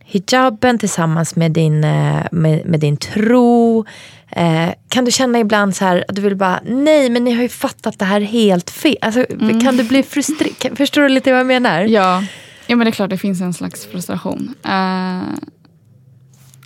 [0.08, 3.86] hijaben tillsammans med din, eh, med, med din tro.
[4.32, 7.42] Eh, kan du känna ibland så här att du vill bara, nej men ni har
[7.42, 8.98] ju fattat det här helt fel.
[9.02, 9.26] Alltså,
[9.64, 10.78] Kan du bli frustrerad?
[10.78, 11.82] Förstår du lite vad jag menar?
[11.82, 12.24] Ja.
[12.68, 14.54] ja, men det är klart det finns en slags frustration.
[14.66, 15.22] Eh,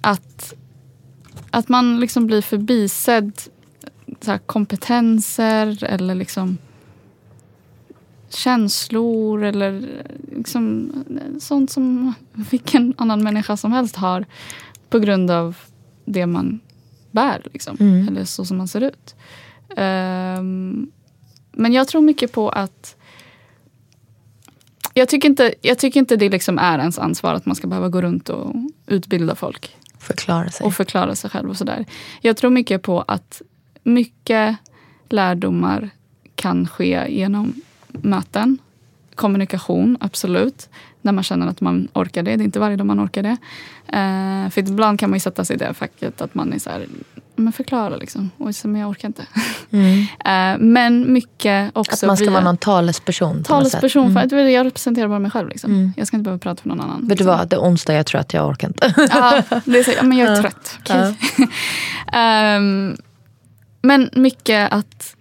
[0.01, 0.53] att,
[1.49, 3.31] att man liksom blir förbisedd
[4.21, 6.57] så här, kompetenser eller liksom
[8.29, 10.03] känslor eller
[10.35, 10.91] liksom
[11.39, 14.25] sånt som vilken annan människa som helst har
[14.89, 15.57] på grund av
[16.05, 16.59] det man
[17.11, 17.47] bär.
[17.53, 18.05] Liksom.
[18.07, 19.15] Eller så som man ser ut.
[19.77, 20.91] Ehm,
[21.51, 22.95] men jag tror mycket på att
[24.93, 27.89] jag tycker inte, jag tycker inte det liksom är ens ansvar att man ska behöva
[27.89, 28.55] gå runt och
[28.87, 30.65] utbilda folk Förklara sig.
[30.65, 31.85] och förklara sig själv och sådär.
[32.21, 33.41] Jag tror mycket på att
[33.83, 34.57] mycket
[35.09, 35.89] lärdomar
[36.35, 37.53] kan ske genom
[37.87, 38.57] möten.
[39.15, 40.69] Kommunikation, absolut.
[41.01, 42.35] När man känner att man orkar det.
[42.35, 43.37] Det är inte varje dag man orkar det.
[43.97, 46.69] Eh, för ibland kan man ju sätta sig i det facket att man är så
[46.69, 46.85] här,
[47.41, 48.31] men förklara liksom.
[48.53, 49.21] Så, men jag orkar inte.
[50.25, 53.43] eh, men mycket också att man ska via vara någon talesperson.
[53.43, 54.13] talesperson.
[54.13, 54.29] sätt.
[54.29, 55.49] För att jag representerar bara mig själv.
[55.49, 55.93] Liksom.
[55.97, 56.99] Jag ska inte behöva prata för någon annan.
[56.99, 57.27] Vet du liksom.
[57.27, 58.93] vad, det är onsdag, jag tror att jag orkar inte.
[59.11, 60.77] Ja, det är så, ja, men jag är trött.
[60.79, 61.15] okej.
[62.13, 62.97] Ehm,
[63.81, 65.15] men mycket att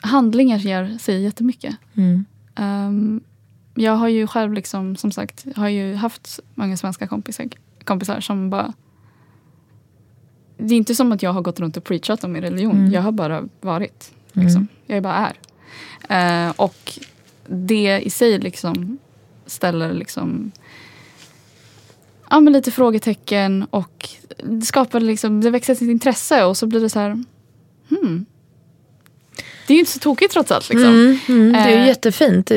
[0.00, 1.76] handlingar gör, säger jättemycket.
[1.96, 2.24] Mm.
[2.54, 3.20] Ehm,
[3.74, 7.46] jag har ju själv, liksom, som sagt, har ju haft många svenska kompisar,
[7.84, 8.72] kompisar som bara...
[10.60, 12.90] Det är inte som att jag har gått runt och preachat om min religion.
[12.90, 14.12] Jag har bara varit.
[14.32, 14.68] Liksom.
[14.86, 15.36] Jag bara är.
[16.08, 16.98] Eh, och
[17.46, 18.98] det i sig liksom
[19.46, 20.52] ställer liksom
[22.30, 24.08] ja, men lite frågetecken och
[24.44, 27.24] det skapar liksom, det växer ett intresse och så blir det så här,
[27.88, 28.26] hmm.
[29.66, 30.68] Det är ju inte så tokigt trots allt.
[30.68, 31.18] Liksom.
[31.28, 31.86] Mm, det är ju Eh.
[31.86, 32.50] jättefint.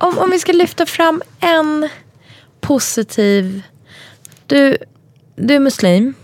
[0.00, 1.88] Om, om vi ska lyfta fram en
[2.60, 3.62] positiv...
[4.46, 4.76] Du,
[5.36, 6.14] du är muslim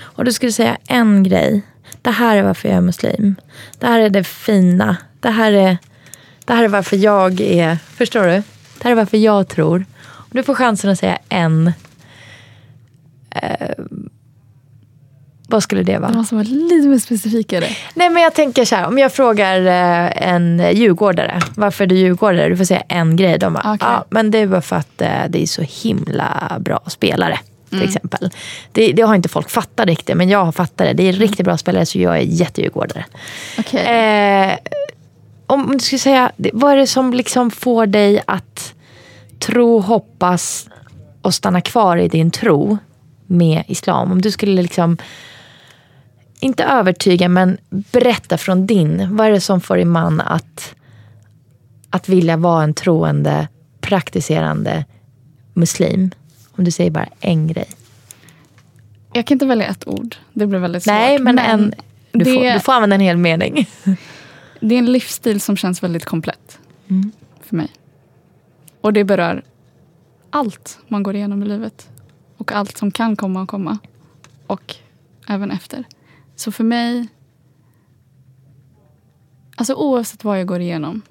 [0.00, 1.62] och du skulle säga en grej.
[2.02, 3.34] Det här är varför jag är muslim.
[3.78, 4.96] Det här är det fina.
[5.20, 5.78] Det här är,
[6.44, 7.76] det här är varför jag är...
[7.96, 8.42] Förstår du?
[8.78, 9.84] Det här är varför jag tror.
[10.06, 11.72] Om du får chansen att säga en.
[13.30, 13.70] Eh,
[15.48, 16.10] vad skulle det vara?
[16.10, 17.66] Det måste vara lite mer specifikare.
[17.94, 21.96] Nej men jag tänker så här, om jag frågar eh, en djurgårdare, varför är du
[21.96, 22.48] djurgårdare?
[22.48, 23.38] Du får säga en grej.
[23.38, 23.78] De bara, Okej.
[23.80, 27.38] ja men det är bara för att eh, det är så himla bra spelare.
[27.70, 28.30] Till exempel.
[28.72, 30.92] Det, det har inte folk fattat riktigt, men jag har fattat det.
[30.92, 33.04] Det är riktigt bra spelare, så jag är jättedjurgårdare.
[33.58, 33.86] Okej.
[33.86, 34.56] Eh,
[35.46, 38.74] om du skulle säga, vad är det som liksom får dig att
[39.38, 40.68] tro, hoppas
[41.22, 42.78] och stanna kvar i din tro
[43.26, 44.12] med islam?
[44.12, 44.96] Om du skulle liksom,
[46.40, 49.16] inte övertyga, men berätta från din.
[49.16, 50.74] Vad är det som får din man att,
[51.90, 53.48] att vilja vara en troende,
[53.80, 54.84] praktiserande
[55.54, 56.10] muslim?
[56.60, 57.66] Om du säger bara en grej.
[59.12, 60.16] Jag kan inte välja ett ord.
[60.32, 60.92] Det blir väldigt svårt.
[60.92, 61.74] Nej, men, en,
[62.12, 63.68] du, det, får, du får använda en hel mening.
[64.60, 66.58] det är en livsstil som känns väldigt komplett
[66.88, 67.12] Mm.
[67.40, 67.68] för mig.
[68.80, 69.42] Och det berör
[70.30, 71.88] allt man går igenom i livet.
[72.36, 73.78] Och allt som kan komma och komma.
[74.46, 74.74] Och
[75.26, 75.84] även efter.
[76.36, 77.08] Så för mig...
[79.56, 81.02] Alltså oavsett vad jag går igenom.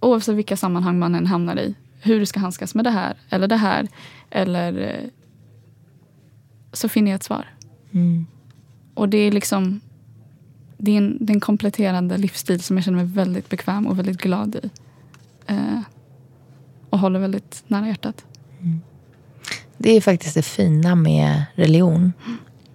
[0.00, 1.74] Oavsett vilka sammanhang man än hamnar i.
[2.06, 3.88] Hur du ska handskas med det här eller det här.
[4.30, 4.80] Eller...
[4.80, 5.10] eh,
[6.72, 7.46] Så finner jag ett svar.
[7.92, 8.26] Mm.
[8.94, 9.80] Och det är liksom...
[10.78, 13.98] Det är, en, det är en kompletterande livsstil som jag känner mig väldigt bekväm och
[13.98, 14.70] väldigt glad i.
[15.46, 15.80] Eh,
[16.90, 18.24] och håller väldigt nära hjärtat.
[19.78, 22.12] Det är faktiskt det fina med religion.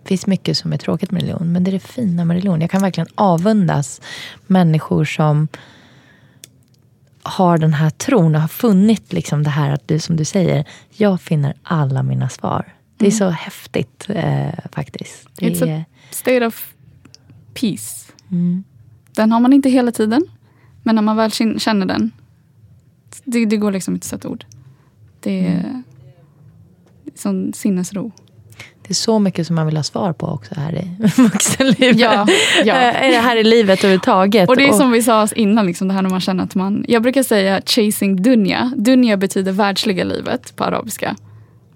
[0.03, 2.61] Det finns mycket som är tråkigt med religion, men det är det fina med religion.
[2.61, 4.01] Jag kan verkligen avundas
[4.47, 5.47] människor som
[7.23, 10.65] har den här tron och har funnit liksom det här att du, som du säger,
[10.89, 12.73] jag finner alla mina svar.
[12.97, 15.29] Det är så häftigt eh, faktiskt.
[15.35, 16.73] Det It's är, a state of
[17.53, 18.11] peace.
[19.15, 20.27] Den har man inte hela tiden.
[20.83, 22.11] Men när man väl känner den.
[23.23, 24.45] Det, det går liksom inte att sätta ord.
[25.19, 25.83] Det är
[27.15, 28.11] sån sinnesro.
[28.91, 31.99] Det är så mycket som man vill ha svar på också här i vuxenlivet.
[31.99, 32.27] Ja,
[32.65, 32.75] ja.
[32.75, 34.49] Eh, här i livet överhuvudtaget.
[34.49, 36.85] Och det är som vi sa innan, liksom, det här när man känner att man...
[36.87, 38.71] Jag brukar säga chasing dunya.
[38.75, 41.15] Dunya betyder världsliga livet på arabiska.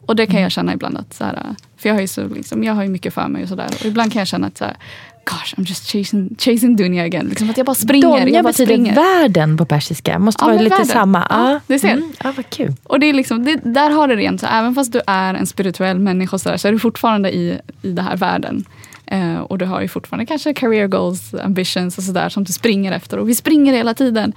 [0.05, 1.55] Och det kan jag känna ibland att så här,
[1.86, 3.67] För jag har ju, så, liksom, jag har ju mycket för mig och sådär.
[3.79, 4.77] Och ibland kan jag känna att så här,
[5.25, 7.25] gosh, I'm just chasing, chasing dunya again.
[7.27, 8.07] Liksom att jag bara springer.
[8.07, 8.95] Donja jag bara betyder springer.
[8.95, 10.19] världen på persiska.
[10.19, 10.86] Måste Ja, vara lite världen.
[10.88, 11.27] samma.
[11.29, 11.91] Ja, du ser.
[11.91, 12.13] Mm.
[12.23, 12.73] Ja, vad kul.
[12.83, 14.41] Och det är liksom, det, där har du det rent.
[14.41, 17.59] Så även fast du är en spirituell människa så, där, så är du fortfarande i,
[17.81, 18.65] i den här världen.
[19.05, 22.91] Eh, och du har ju fortfarande kanske career goals, ambitions och sådär som du springer
[22.91, 23.17] efter.
[23.17, 24.33] Och vi springer hela tiden.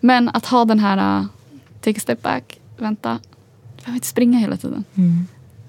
[0.00, 1.26] Men att ha den här, uh,
[1.80, 3.18] take a step back, vänta.
[3.76, 4.84] Du behöver inte springa hela tiden.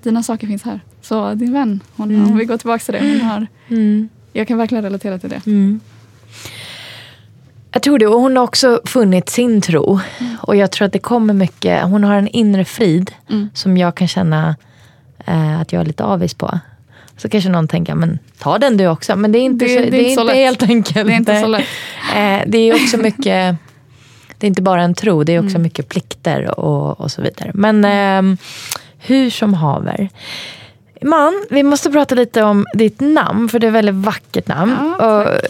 [0.04, 0.82] Dina saker finns här.
[1.02, 3.00] Så din vän, hon, om vi går tillbaka till det.
[3.00, 3.48] Hon har,
[4.34, 5.42] Jag kan verkligen relatera till det.
[7.72, 8.08] Jag tror det.
[8.08, 10.00] Och hon har också funnit sin tro.
[10.42, 11.84] Och jag tror att det kommer mycket.
[11.84, 13.12] Hon har en inre frid
[13.54, 14.56] som jag kan känna
[15.26, 16.60] eh, att jag är lite avis på.
[17.18, 19.16] Så kanske någon tänker, men ta den du också.
[19.16, 20.36] Men det är inte, Det- så, det är det är inte så inte lätt.
[20.36, 21.08] helt enkelt.
[21.08, 21.66] Det är inte så lätt.
[22.16, 23.56] Eh, det är också mycket,
[24.38, 25.48] det är inte bara en tro, det är Mm.
[25.48, 27.52] också mycket plikter och, och så vidare.
[27.54, 28.38] Men eh,
[28.98, 30.10] hur som haver.
[31.02, 34.96] Man, vi måste prata lite om ditt namn, för det är ett väldigt vackert namn.
[35.00, 35.42] Ja, och,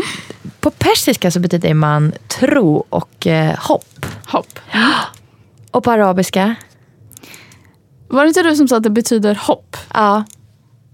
[0.60, 4.06] på persiska så betyder man tro och eh, hopp.
[4.26, 4.58] Hopp.
[5.70, 6.54] Och på arabiska?
[8.08, 9.76] Var det inte du som sa att det betyder hopp?
[9.94, 10.24] Ja.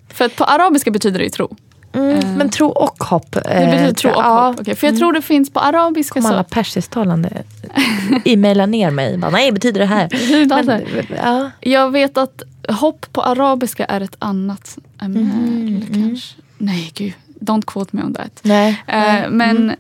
[0.09, 1.57] För att på arabiska betyder det ju tro.
[1.93, 3.33] Mm, men tro och hopp.
[3.33, 4.47] Det betyder tro och ja.
[4.47, 4.61] hopp.
[4.61, 6.51] Okej, För jag tror det finns på arabiska Kom alla så...
[6.51, 7.43] persisktalande
[8.25, 9.19] e-maila ner mig.
[9.19, 10.09] Bara, Nej, betyder det här?
[10.49, 11.05] Men, det.
[11.23, 11.51] ja.
[11.61, 15.83] Jag vet att hopp på arabiska är ett annat ämne.
[15.93, 16.37] kanske.
[16.59, 17.13] Nej, gud.
[17.41, 18.41] Don't quote me on that.
[18.43, 18.83] Nej.
[18.87, 19.73] Eh, men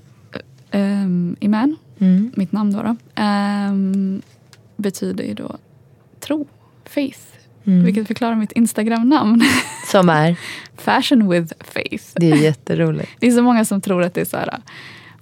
[0.70, 2.32] ehm, Iman, Mm.
[2.36, 4.22] mitt namn då, då ehm,
[4.76, 5.56] betyder ju då
[6.20, 6.46] tro,
[6.84, 7.20] faith.
[7.64, 7.84] Mm.
[7.84, 9.42] Vilket förklarar mitt Instagram-namn.
[9.92, 10.36] Som är?
[10.76, 12.04] Fashion with faith.
[12.16, 13.10] Det är jätteroligt.
[13.20, 14.58] Det är så många som tror att det är så här äh,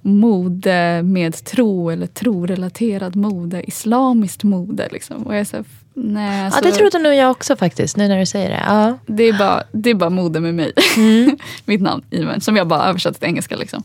[0.01, 4.89] mode med tro eller trorelaterad mode, islamiskt mode.
[4.91, 5.23] Liksom.
[5.23, 5.65] Och jag är så här,
[5.99, 8.63] nej, Ja, så det trodde nog jag också faktiskt, nu när du säger det.
[8.67, 8.97] Ja.
[9.05, 10.71] det, är bara, det är bara mode med mig.
[10.97, 11.37] Mm.
[11.65, 13.55] Mitt namn, Iman, som jag bara översatt till engelska.
[13.55, 13.83] Liksom.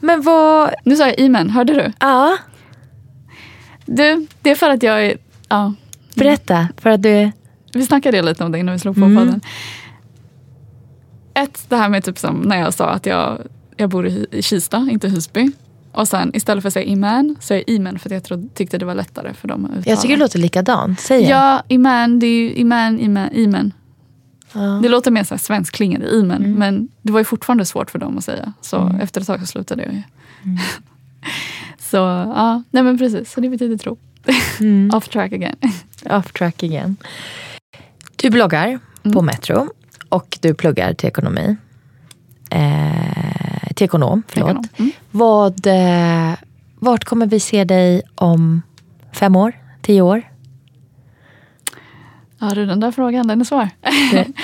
[0.00, 0.74] Men vad...
[0.84, 1.92] Nu sa jag Iman, hörde du?
[2.00, 2.36] Ja,
[3.86, 5.16] Du, det är för att jag är...
[5.48, 5.74] Ja,
[6.14, 6.68] berätta.
[6.76, 7.32] För att du...
[7.72, 9.16] vi snackade lite om det innan vi slog på Mm.
[9.16, 9.40] podden.
[11.34, 13.38] Ett, det här med typ som när jag sa att jag,
[13.76, 15.50] jag bor i Kista, inte Husby.
[15.92, 18.48] Och sen istället för att säga Iman så är jag Iman för att jag trodde,
[18.54, 19.84] tyckte det var lättare för dem att uttala.
[19.86, 21.00] Jag tycker det låter likadant.
[21.00, 21.22] Säg.
[21.22, 23.72] Ja, Iman, det är ju Iman, Iman, Iman.
[24.52, 24.60] Ja.
[24.60, 24.82] Mm.
[24.82, 26.54] Det låter mer så här svenskklingande, Iman.
[26.54, 28.52] Men det var ju fortfarande svårt för dem att säga.
[28.60, 30.02] Så efter ett tag så slutade jag ju.
[30.44, 30.58] Mm.
[31.78, 33.32] så ja, nej men precis.
[33.32, 33.98] Så det betyder tro.
[34.60, 34.90] Mm.
[34.94, 35.56] Off track again.
[36.10, 36.96] Off track igen.
[38.16, 38.78] Du bloggar
[39.12, 39.68] på Metro
[40.08, 41.56] och du pluggar till ekonomi.
[42.50, 43.51] Eh,
[43.82, 44.48] till ekonom, förlåt.
[44.50, 44.64] Ekonom.
[44.76, 44.90] Mm.
[45.10, 46.34] Vad, eh,
[46.78, 48.62] vart kommer vi se dig om
[49.12, 49.52] fem år?
[49.82, 50.22] Tio år?
[52.38, 53.68] Ja, du, den där frågan, den är svår.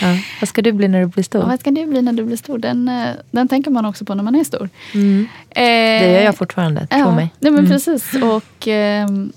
[0.00, 0.16] Ja.
[0.40, 1.40] Vad ska du bli när du blir stor?
[1.42, 2.58] Ja, vad ska du bli när du blir stor?
[2.58, 4.68] Den, eh, den tänker man också på när man är stor.
[4.94, 5.26] Mm.
[5.50, 7.34] Eh, Det gör jag fortfarande, tro ja, mig.
[7.40, 7.70] Nej, men Mm.
[7.70, 8.14] precis.
[8.14, 9.32] Och ehm,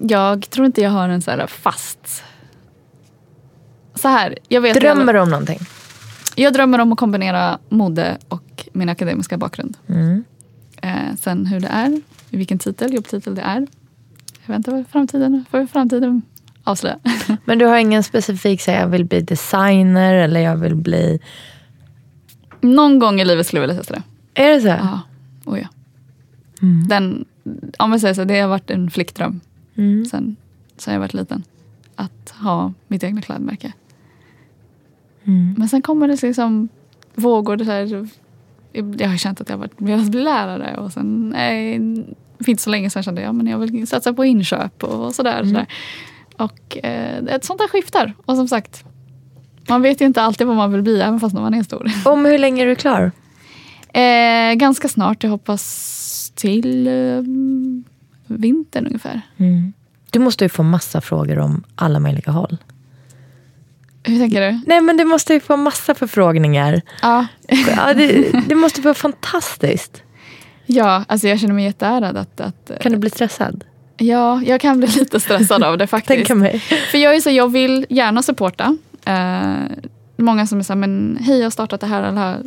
[0.00, 2.24] jag tror inte jag har en så här fast...
[3.94, 5.58] Så här, jag vet Drömmer du om någonting?
[6.36, 8.42] Jag drömmer om att kombinera mode och
[8.72, 9.76] min akademiska bakgrund.
[9.86, 10.24] Mm.
[10.82, 12.00] Eh, sen hur det är,
[12.30, 13.66] vilken titel, jobbtitel det är.
[14.46, 16.22] Jag vet inte vad framtiden, får framtiden
[16.64, 16.98] avslöja.
[17.44, 21.20] Men du har ingen specifik, så jag vill bli designer eller jag vill bli...
[22.60, 24.42] Någon gång i livet skulle jag vilja testa det.
[24.42, 24.68] Är det så?
[24.68, 25.00] Ja,
[25.44, 25.68] oh ja.
[26.62, 26.88] Mm.
[26.88, 27.24] Den,
[27.78, 29.40] om man säger så, det har varit en flickdröm
[29.78, 30.04] Mm.
[30.04, 30.36] sen,
[30.76, 31.42] sen jag var liten.
[31.94, 33.72] Att ha mitt egna klädmärke.
[35.24, 35.54] Mm.
[35.58, 36.68] Men sen kommer det liksom
[37.14, 37.56] vågor.
[37.56, 38.08] Det så här,
[38.98, 41.80] jag har känt att jag har velat bli lärare och sen nej,
[42.40, 45.40] för inte så länge sedan kände jag att jag vill satsa på inköp och sådär.
[45.40, 45.48] Mm.
[45.48, 45.66] sådär.
[46.36, 48.14] och eh, ett sånt där skiftar.
[48.26, 48.84] Och som sagt,
[49.68, 51.92] man vet ju inte alltid vad man vill bli även fast när man är stor.
[52.04, 53.12] Om hur länge är du klar?
[53.92, 57.22] Eh, ganska snart, jag hoppas till eh,
[58.26, 59.20] vintern ungefär.
[59.36, 59.72] Mm.
[60.10, 62.56] Du måste ju få massa frågor om alla möjliga håll.
[64.08, 64.60] Hur tänker du?
[64.66, 66.82] Nej men du måste ju få massa förfrågningar.
[67.02, 67.26] Ja,
[67.76, 70.02] Ja, det, det måste vara fantastiskt.
[70.66, 73.64] ja alltså jag känner mig jätteärad att, att Kan du bli stressad?
[73.96, 76.16] Ja, jag kan bli lite stressad av det faktiskt.
[76.16, 76.58] Tänka mig.
[76.90, 78.76] För jag är så, jag vill gärna supporta.
[79.04, 79.54] Eh,
[80.16, 82.42] många som är så här, men hej jag har startat det här, eller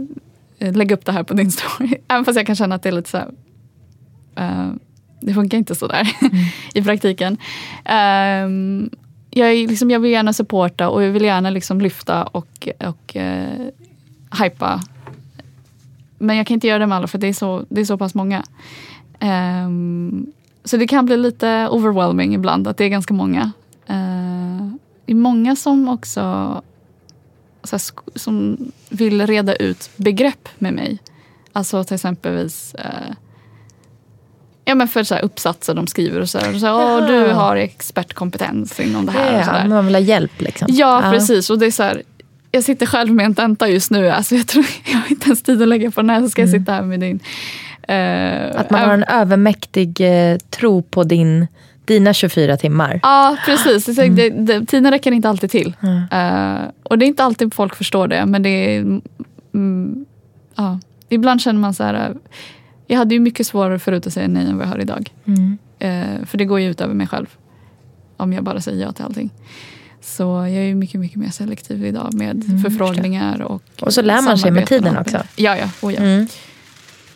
[0.59, 1.93] eh, lägg upp det här på din story.
[2.07, 3.29] Även fast jag kan känna att det är lite så här,
[4.35, 4.69] eh,
[5.21, 6.09] det funkar inte så där
[6.73, 7.37] i praktiken.
[7.85, 8.89] Ehm,
[9.31, 13.15] jag, är liksom, jag vill gärna supporta och jag vill gärna liksom lyfta och, och
[13.15, 13.67] eh,
[14.43, 14.81] hypa.
[16.17, 17.97] Men jag kan inte göra det med alla för det är så, det är så
[17.97, 18.43] pass många.
[19.19, 20.31] Um,
[20.63, 23.51] så det kan bli lite overwhelming ibland att det är ganska många.
[23.89, 24.73] Uh,
[25.05, 26.21] det är många som också
[27.63, 27.81] så här,
[28.19, 28.57] som
[28.89, 30.99] vill reda ut begrepp med mig.
[31.51, 33.15] Alltså till exempelvis uh,
[34.71, 37.33] ja, men för så här, uppsatser de skriver och så här, och så här du
[37.33, 39.39] har expertkompetens inom det här.
[39.39, 39.67] och så Ja, där.
[39.67, 40.67] man vill ha hjälp liksom.
[40.71, 41.49] Ja, precis.
[41.49, 42.01] Och det är så här,
[42.51, 44.09] jag sitter själv med en tenta just nu.
[44.09, 46.21] Alltså jag, tror, jag har inte ens tid att lägga på den här.
[46.21, 47.19] Så ska jag sitta här med din.
[47.87, 50.01] eh, Att man har en övermäktig
[50.31, 51.47] eh, tro på din,
[51.85, 52.99] dina 24 timmar.
[53.03, 53.85] Ja, precis.
[53.85, 55.75] Så det, det, tiden räcker inte alltid till.
[55.83, 55.97] Mm.
[56.11, 58.25] Eh, och det är inte alltid folk förstår det.
[58.25, 58.79] Men det är...
[59.53, 60.05] Mm,
[60.55, 60.79] ja.
[61.09, 62.13] Ibland känner man så här...
[62.91, 65.09] Jag hade ju mycket svårare förut att säga nej än vad jag har idag.
[65.25, 65.57] Mm.
[65.79, 67.37] Eh, för det går ju ut över mig själv.
[68.17, 69.29] Om jag bara säger ja till allting.
[70.01, 73.41] Så jag är ju mycket, mycket mer selektiv idag med förfrågningar.
[73.41, 75.17] Och, Mm, Och så lär man sig med tiden också.
[75.35, 75.69] Ja, ja.
[75.81, 75.99] Oh, ja.
[76.01, 76.27] Mm.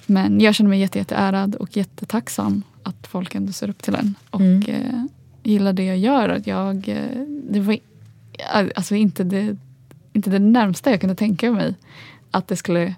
[0.05, 4.15] Men jag känner mig jätte, jätteärad och jättetacksam att folk ändå ser upp till en.
[4.29, 4.63] Och Mm.
[4.67, 5.03] eh,
[5.43, 6.29] gillar det jag gör.
[6.29, 7.77] Att jag, eh, det var
[8.75, 9.57] alltså inte det,
[10.13, 11.75] inte det närmsta jag kunde tänka mig
[12.31, 12.95] att det skulle,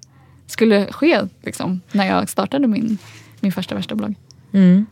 [0.48, 2.98] skulle ske liksom, när jag startade min,
[3.40, 4.16] min första värsta blogg.
[4.54, 4.86] Mm.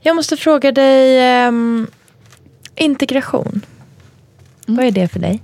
[0.00, 1.86] Jag måste fråga dig, ehm,
[2.74, 3.60] integration.
[4.66, 5.42] Vad är det för dig?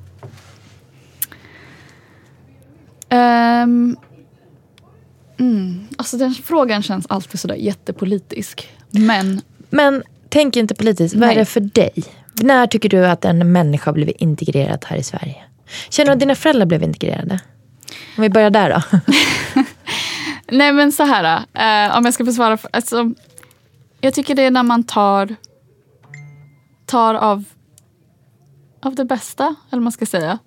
[3.10, 3.96] Um,
[5.38, 8.68] mm, alltså den frågan känns alltid sådär jättepolitisk.
[8.90, 11.92] Men Men tänk inte politiskt, vad är det för dig?
[12.42, 15.36] När tycker du att en människa har blivit integrerad här i Sverige?
[15.88, 17.40] Känner du att dina föräldrar blev integrerade?
[18.16, 18.98] Om vi börjar där då.
[20.48, 22.58] Nej men så här, eh, om jag ska besvara.
[22.70, 23.12] Alltså,
[24.00, 25.36] jag tycker det är när man tar,
[26.86, 27.44] tar av,
[28.80, 30.38] av det bästa, eller vad man ska säga.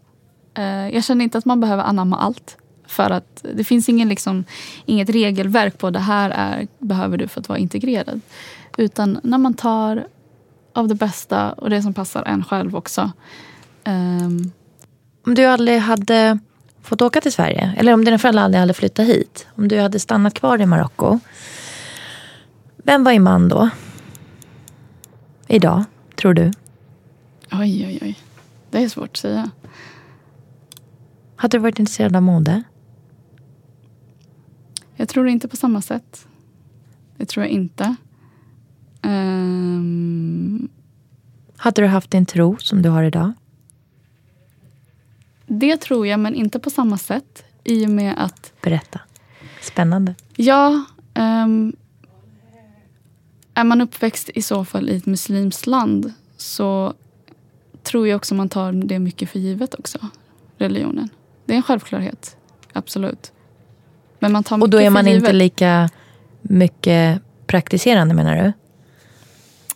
[0.54, 2.58] Eh, jag känner inte att man behöver anamma allt.
[2.88, 4.44] För att det finns ingen, liksom,
[4.86, 8.22] inget regelverk på det här är, behöver du för att vara integrerad.
[8.78, 10.08] Utan när man tar
[10.74, 13.12] av det bästa och det som passar en själv också.
[13.84, 14.52] Ehm,
[15.26, 16.40] Om du aldrig hade
[16.88, 19.48] fått åka till Sverige, eller om dina föräldrar aldrig hade flyttat hit.
[19.56, 21.20] Om du hade stannat kvar i Marocko.
[22.78, 23.70] Vem var man då?
[25.48, 25.84] Idag,
[26.16, 26.52] tror du?
[27.52, 28.20] oj, oj, oj.
[28.70, 29.50] Det är svårt att säga.
[31.36, 32.64] Hade du varit intresserad av mode?
[34.96, 36.28] Jag tror inte på samma sätt.
[37.18, 37.96] Det tror jag inte.
[39.02, 40.70] Ehm,
[41.58, 43.34] Hade du haft din tro som du har idag?
[45.48, 47.44] Det tror jag, men inte på samma sätt.
[47.64, 49.00] I och med att, Berätta.
[49.62, 50.16] Spännande.
[50.36, 51.76] ja, ehm,
[53.54, 56.94] är man uppväxt i så fall i ett muslimskt land så
[57.84, 59.98] tror jag också man tar det mycket för givet också.
[60.58, 61.10] Religionen.
[61.46, 62.38] Det är en självklarhet.
[62.74, 63.32] Absolut.
[64.20, 65.90] Men man tar Och då mycket är man inte lika
[66.42, 68.54] mycket praktiserande menar du?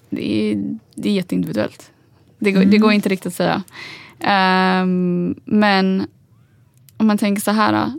[0.09, 1.91] Det är, det är jätteindividuellt.
[2.39, 3.63] Det, går- det går inte riktigt att säga.
[4.23, 6.07] Ehm, men
[6.97, 7.91] om man tänker så här.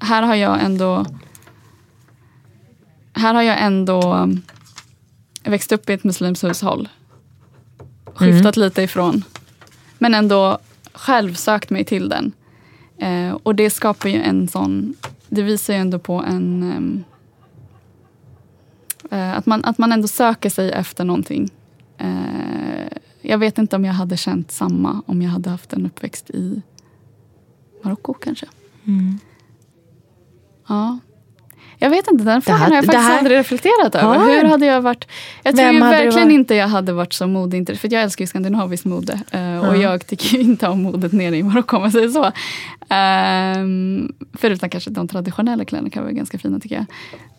[0.00, 1.06] Här har jag ändå
[3.18, 4.42] här har jag ändå um,
[5.44, 6.88] växt upp i ett muslimskt hushåll.
[8.14, 9.24] Skiftat lite ifrån.
[9.98, 10.58] Men ändå
[10.92, 12.32] själv sökt mig till den.
[12.98, 14.94] Eh, och det skapar ju en sån...
[15.28, 16.62] Det visar ju ändå på en...
[16.62, 17.04] ehm,
[19.10, 21.50] eh, att, man, att man ändå söker sig efter någonting.
[21.98, 22.57] Eh,
[23.22, 26.62] jag vet inte om jag hade känt samma om jag hade haft en uppväxt i
[27.84, 28.46] Marocko kanske.
[30.68, 30.98] Ja.
[31.80, 34.14] Jag vet inte, den frågan här- har jag faktiskt här- aldrig reflekterat över.
[34.14, 34.20] Ja.
[34.20, 35.08] Hur hade jag varit?
[35.42, 37.80] Jag tror Vem du verkligen inte jag hade varit så modeintresserad.
[37.80, 39.20] För jag älskar ju skandinaviskt mode.
[39.30, 42.24] eh, Och jag tycker inte om modet nere i Marocko om man säger så.
[43.60, 46.76] Um, förutom kanske de traditionella kläderna kan vara ganska fina tycker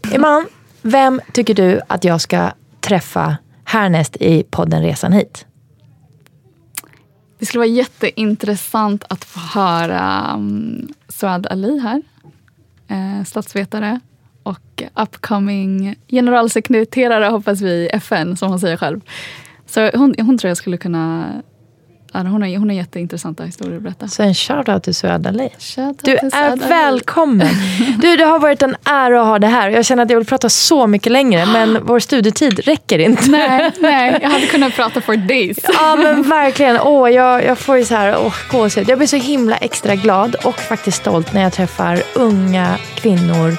[0.03, 0.15] jag.
[0.15, 0.45] Iman,
[0.81, 5.45] vem tycker du att jag ska träffa härnäst i podden Resan hit?
[7.39, 12.01] Det skulle vara jätteintressant att få höra um, Suad Ali här.
[12.87, 13.99] Eh, statsvetare
[14.43, 19.01] och upcoming generalsekreterare hoppas vi i FN, som hon säger själv.
[19.65, 21.33] Så hon, hon tror jag skulle kunna...
[22.13, 24.07] Hon har, hon har jätteintressanta historier att berätta.
[24.07, 25.49] Så en shoutout till Suad Ali.
[26.01, 27.47] Du är välkommen.
[28.01, 29.69] Du, det har varit en ära att ha det här.
[29.69, 33.29] Jag känner att jag vill prata så mycket längre, men vår studietid räcker inte.
[33.29, 35.57] Nej, nej, jag hade kunnat prata for days.
[35.73, 36.79] Ja men verkligen.
[36.79, 38.89] Åh, jag, jag får ju så här, åh, gåshud.
[38.89, 43.57] Jag blir så himla extra glad och faktiskt stolt när jag träffar unga kvinnor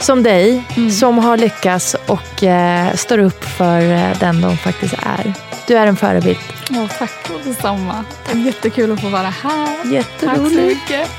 [0.00, 0.62] som dig
[1.00, 5.47] som har lyckats och eh, står upp för eh, den de faktiskt är.
[5.68, 6.38] Du är en förebild.
[6.70, 8.04] Åh, tack detsamma.
[8.26, 9.76] Det är jättekul att få vara här.
[9.76, 10.56] Tack så Jätteroligt.
[10.90, 11.10] mycket.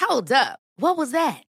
[0.00, 0.58] Hold up.
[0.80, 1.47] What was that?